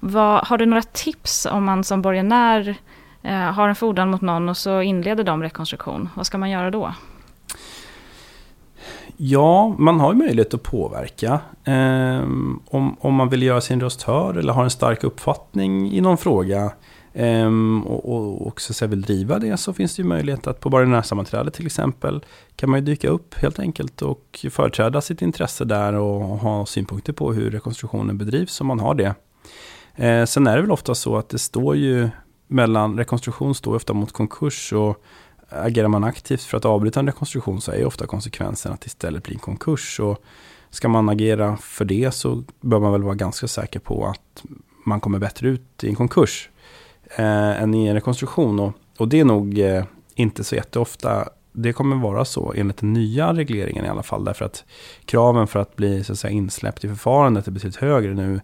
Vad, 0.00 0.46
har 0.46 0.58
du 0.58 0.66
några 0.66 0.82
tips 0.82 1.46
om 1.46 1.64
man 1.64 1.84
som 1.84 2.02
borgenär 2.02 2.76
Eh, 3.26 3.52
har 3.52 3.68
en 3.68 3.74
fordran 3.74 4.10
mot 4.10 4.20
någon 4.20 4.48
och 4.48 4.56
så 4.56 4.82
inleder 4.82 5.24
de 5.24 5.42
rekonstruktion. 5.42 6.08
Vad 6.14 6.26
ska 6.26 6.38
man 6.38 6.50
göra 6.50 6.70
då? 6.70 6.94
Ja, 9.16 9.74
man 9.78 10.00
har 10.00 10.12
ju 10.12 10.18
möjlighet 10.18 10.54
att 10.54 10.62
påverka. 10.62 11.40
Eh, 11.64 12.22
om, 12.66 12.96
om 13.00 13.14
man 13.14 13.28
vill 13.28 13.42
göra 13.42 13.60
sin 13.60 13.80
röst 13.80 14.02
hörd 14.02 14.36
eller 14.36 14.52
har 14.52 14.64
en 14.64 14.70
stark 14.70 15.04
uppfattning 15.04 15.92
i 15.92 16.00
någon 16.00 16.18
fråga 16.18 16.72
eh, 17.12 17.50
och, 17.84 18.14
och 18.14 18.46
också 18.46 18.86
vill 18.86 19.02
driva 19.02 19.38
det 19.38 19.56
så 19.56 19.72
finns 19.72 19.96
det 19.96 20.02
ju 20.02 20.08
möjlighet 20.08 20.46
att 20.46 20.60
på 20.60 20.70
borgenärsammanträde 20.70 21.50
till 21.50 21.66
exempel 21.66 22.24
kan 22.56 22.70
man 22.70 22.78
ju 22.78 22.84
dyka 22.84 23.08
upp 23.08 23.34
helt 23.34 23.58
enkelt 23.58 24.02
och 24.02 24.46
företräda 24.50 25.00
sitt 25.00 25.22
intresse 25.22 25.64
där 25.64 25.92
och 25.92 26.20
ha 26.20 26.66
synpunkter 26.66 27.12
på 27.12 27.32
hur 27.32 27.50
rekonstruktionen 27.50 28.18
bedrivs 28.18 28.60
om 28.60 28.66
man 28.66 28.80
har 28.80 28.94
det. 28.94 29.14
Eh, 29.94 30.24
sen 30.24 30.46
är 30.46 30.56
det 30.56 30.62
väl 30.62 30.72
ofta 30.72 30.94
så 30.94 31.16
att 31.16 31.28
det 31.28 31.38
står 31.38 31.76
ju 31.76 32.08
mellan 32.46 32.98
rekonstruktion 32.98 33.54
står 33.54 33.76
ofta 33.76 33.92
mot 33.92 34.12
konkurs 34.12 34.72
och 34.72 35.02
agerar 35.48 35.88
man 35.88 36.04
aktivt 36.04 36.42
för 36.42 36.56
att 36.56 36.64
avbryta 36.64 37.00
en 37.00 37.06
rekonstruktion 37.06 37.60
så 37.60 37.72
är 37.72 37.84
ofta 37.84 38.06
konsekvensen 38.06 38.72
att 38.72 38.80
det 38.80 38.86
istället 38.86 39.22
blir 39.22 39.34
en 39.34 39.40
konkurs. 39.40 40.00
Och 40.00 40.22
ska 40.70 40.88
man 40.88 41.08
agera 41.08 41.56
för 41.56 41.84
det 41.84 42.14
så 42.14 42.44
bör 42.60 42.80
man 42.80 42.92
väl 42.92 43.02
vara 43.02 43.14
ganska 43.14 43.48
säker 43.48 43.80
på 43.80 44.06
att 44.06 44.44
man 44.84 45.00
kommer 45.00 45.18
bättre 45.18 45.48
ut 45.48 45.84
i 45.84 45.88
en 45.88 45.94
konkurs 45.94 46.50
eh, 47.16 47.62
än 47.62 47.74
i 47.74 47.86
en 47.86 47.94
rekonstruktion. 47.94 48.60
Och, 48.60 48.72
och 48.98 49.08
det 49.08 49.20
är 49.20 49.24
nog 49.24 49.58
eh, 49.58 49.84
inte 50.14 50.44
så 50.44 50.54
jätteofta 50.54 51.28
det 51.58 51.72
kommer 51.72 51.96
vara 51.96 52.24
så 52.24 52.52
enligt 52.56 52.76
den 52.76 52.92
nya 52.92 53.32
regleringen 53.32 53.84
i 53.84 53.88
alla 53.88 54.02
fall. 54.02 54.24
Därför 54.24 54.44
att 54.44 54.64
kraven 55.04 55.46
för 55.46 55.60
att 55.60 55.76
bli 55.76 56.04
så 56.04 56.12
att 56.12 56.18
säga, 56.18 56.30
insläppt 56.30 56.84
i 56.84 56.88
förfarandet 56.88 57.46
är 57.46 57.50
betydligt 57.50 57.80
högre 57.80 58.14
nu 58.14 58.40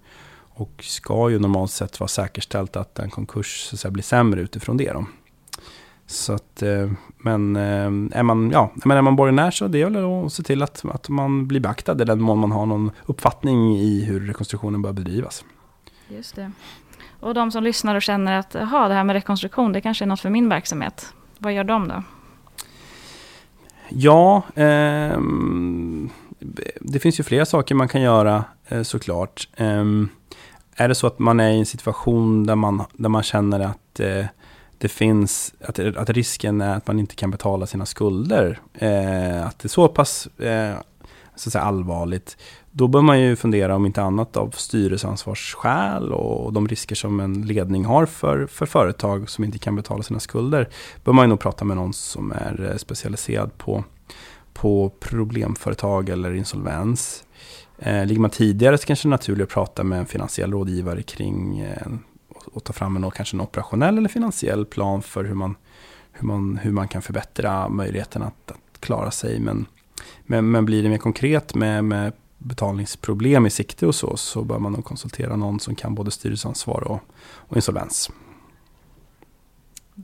och 0.54 0.72
ska 0.80 1.30
ju 1.30 1.38
normalt 1.38 1.70
sett 1.70 2.00
vara 2.00 2.08
säkerställt 2.08 2.76
att 2.76 2.98
en 2.98 3.10
konkurs 3.10 3.66
så 3.68 3.76
att 3.76 3.80
säga, 3.80 3.92
blir 3.92 4.02
sämre 4.02 4.40
utifrån 4.40 4.76
det. 4.76 4.92
Då. 4.92 5.06
Så 6.06 6.32
att, 6.32 6.62
eh, 6.62 6.90
men 7.18 7.56
eh, 7.56 8.18
är 8.18 8.22
man, 8.22 8.50
ja, 8.50 8.72
men 8.84 8.96
är 8.96 9.02
man 9.02 9.16
borgenär 9.16 9.50
så 9.50 9.68
det 9.68 9.84
väl 9.84 10.24
att 10.26 10.32
se 10.32 10.42
till 10.42 10.62
att, 10.62 10.84
att 10.84 11.08
man 11.08 11.46
blir 11.46 11.60
beaktad 11.60 12.02
i 12.02 12.04
den 12.04 12.22
mån 12.22 12.38
man 12.38 12.52
har 12.52 12.66
någon 12.66 12.90
uppfattning 13.06 13.76
i 13.78 14.04
hur 14.04 14.20
rekonstruktionen 14.20 14.82
bör 14.82 14.92
bedrivas. 14.92 15.44
Just 16.08 16.36
det. 16.36 16.52
Och 17.20 17.34
de 17.34 17.50
som 17.50 17.64
lyssnar 17.64 17.94
och 17.94 18.02
känner 18.02 18.38
att 18.38 18.56
aha, 18.56 18.88
det 18.88 18.94
här 18.94 19.04
med 19.04 19.14
rekonstruktion, 19.14 19.72
det 19.72 19.80
kanske 19.80 20.04
är 20.04 20.06
något 20.06 20.20
för 20.20 20.30
min 20.30 20.48
verksamhet. 20.48 21.14
Vad 21.38 21.52
gör 21.52 21.64
de 21.64 21.88
då? 21.88 22.02
Ja, 23.88 24.42
eh, 24.54 25.18
det 26.80 26.98
finns 26.98 27.20
ju 27.20 27.24
flera 27.24 27.46
saker 27.46 27.74
man 27.74 27.88
kan 27.88 28.00
göra 28.00 28.44
eh, 28.68 28.82
såklart. 28.82 29.48
Eh, 29.56 29.84
är 30.76 30.88
det 30.88 30.94
så 30.94 31.06
att 31.06 31.18
man 31.18 31.40
är 31.40 31.50
i 31.50 31.58
en 31.58 31.66
situation 31.66 32.46
där 32.46 32.54
man, 32.54 32.82
där 32.92 33.08
man 33.08 33.22
känner 33.22 33.60
att 33.60 34.00
eh, 34.00 34.24
det 34.78 34.88
finns, 34.88 35.54
att, 35.60 35.78
att 35.78 36.10
risken 36.10 36.60
är 36.60 36.76
att 36.76 36.86
man 36.86 36.98
inte 36.98 37.14
kan 37.14 37.30
betala 37.30 37.66
sina 37.66 37.86
skulder, 37.86 38.60
eh, 38.74 39.46
att 39.46 39.58
det 39.58 39.66
är 39.66 39.68
så 39.68 39.88
pass 39.88 40.26
eh, 40.26 40.76
så 41.36 41.48
att 41.48 41.52
säga, 41.52 41.64
allvarligt, 41.64 42.36
då 42.70 42.88
bör 42.88 43.02
man 43.02 43.20
ju 43.20 43.36
fundera 43.36 43.76
om 43.76 43.86
inte 43.86 44.02
annat 44.02 44.36
av 44.36 44.50
styrelseansvarsskäl 44.50 46.12
och 46.12 46.52
de 46.52 46.68
risker 46.68 46.94
som 46.94 47.20
en 47.20 47.42
ledning 47.42 47.84
har 47.84 48.06
för, 48.06 48.46
för 48.46 48.66
företag 48.66 49.30
som 49.30 49.44
inte 49.44 49.58
kan 49.58 49.76
betala 49.76 50.02
sina 50.02 50.20
skulder, 50.20 50.68
bör 51.04 51.12
man 51.12 51.24
ju 51.24 51.28
nog 51.28 51.40
prata 51.40 51.64
med 51.64 51.76
någon 51.76 51.92
som 51.92 52.32
är 52.32 52.70
eh, 52.70 52.76
specialiserad 52.76 53.58
på 53.58 53.84
på 54.54 54.92
problemföretag 55.00 56.08
eller 56.08 56.34
insolvens. 56.34 57.24
Eh, 57.84 58.06
ligger 58.06 58.20
man 58.20 58.30
tidigare 58.30 58.78
så 58.78 58.86
kanske 58.86 59.08
det 59.08 59.08
är 59.08 59.10
naturligt 59.10 59.42
att 59.42 59.54
prata 59.54 59.84
med 59.84 59.98
en 59.98 60.06
finansiell 60.06 60.52
rådgivare 60.52 61.02
kring 61.02 61.58
eh, 61.58 61.86
och 62.44 62.64
ta 62.64 62.72
fram 62.72 62.96
en, 62.96 63.10
kanske 63.10 63.36
en 63.36 63.40
operationell 63.40 63.98
eller 63.98 64.08
finansiell 64.08 64.66
plan 64.66 65.02
för 65.02 65.24
hur 65.24 65.34
man, 65.34 65.56
hur 66.12 66.26
man, 66.26 66.58
hur 66.62 66.70
man 66.70 66.88
kan 66.88 67.02
förbättra 67.02 67.68
möjligheten 67.68 68.22
att, 68.22 68.50
att 68.50 68.80
klara 68.80 69.10
sig. 69.10 69.40
Men, 69.40 69.66
men, 70.26 70.50
men 70.50 70.64
blir 70.64 70.82
det 70.82 70.88
mer 70.88 70.98
konkret 70.98 71.54
med, 71.54 71.84
med 71.84 72.12
betalningsproblem 72.38 73.46
i 73.46 73.50
sikte 73.50 73.86
och 73.86 73.94
så, 73.94 74.16
så 74.16 74.44
bör 74.44 74.58
man 74.58 74.72
nog 74.72 74.84
konsultera 74.84 75.36
någon 75.36 75.60
som 75.60 75.74
kan 75.74 75.94
både 75.94 76.10
styrelseansvar 76.10 76.80
och, 76.80 77.00
och 77.34 77.56
insolvens. 77.56 78.10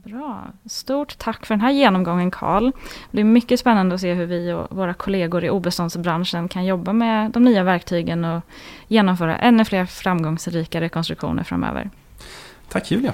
Bra. 0.03 0.47
Stort 0.65 1.17
tack 1.17 1.45
för 1.45 1.53
den 1.53 1.61
här 1.61 1.71
genomgången 1.71 2.31
Karl. 2.31 2.65
Det 2.65 3.11
blir 3.11 3.23
mycket 3.23 3.59
spännande 3.59 3.95
att 3.95 4.01
se 4.01 4.13
hur 4.13 4.25
vi 4.25 4.53
och 4.53 4.67
våra 4.77 4.93
kollegor 4.93 5.43
i 5.43 5.49
obeståndsbranschen 5.49 6.47
kan 6.47 6.65
jobba 6.65 6.93
med 6.93 7.31
de 7.31 7.43
nya 7.43 7.63
verktygen 7.63 8.25
och 8.25 8.41
genomföra 8.87 9.37
ännu 9.37 9.65
fler 9.65 9.85
framgångsrika 9.85 10.81
rekonstruktioner 10.81 11.43
framöver. 11.43 11.89
Tack 12.69 12.91
Julia. 12.91 13.13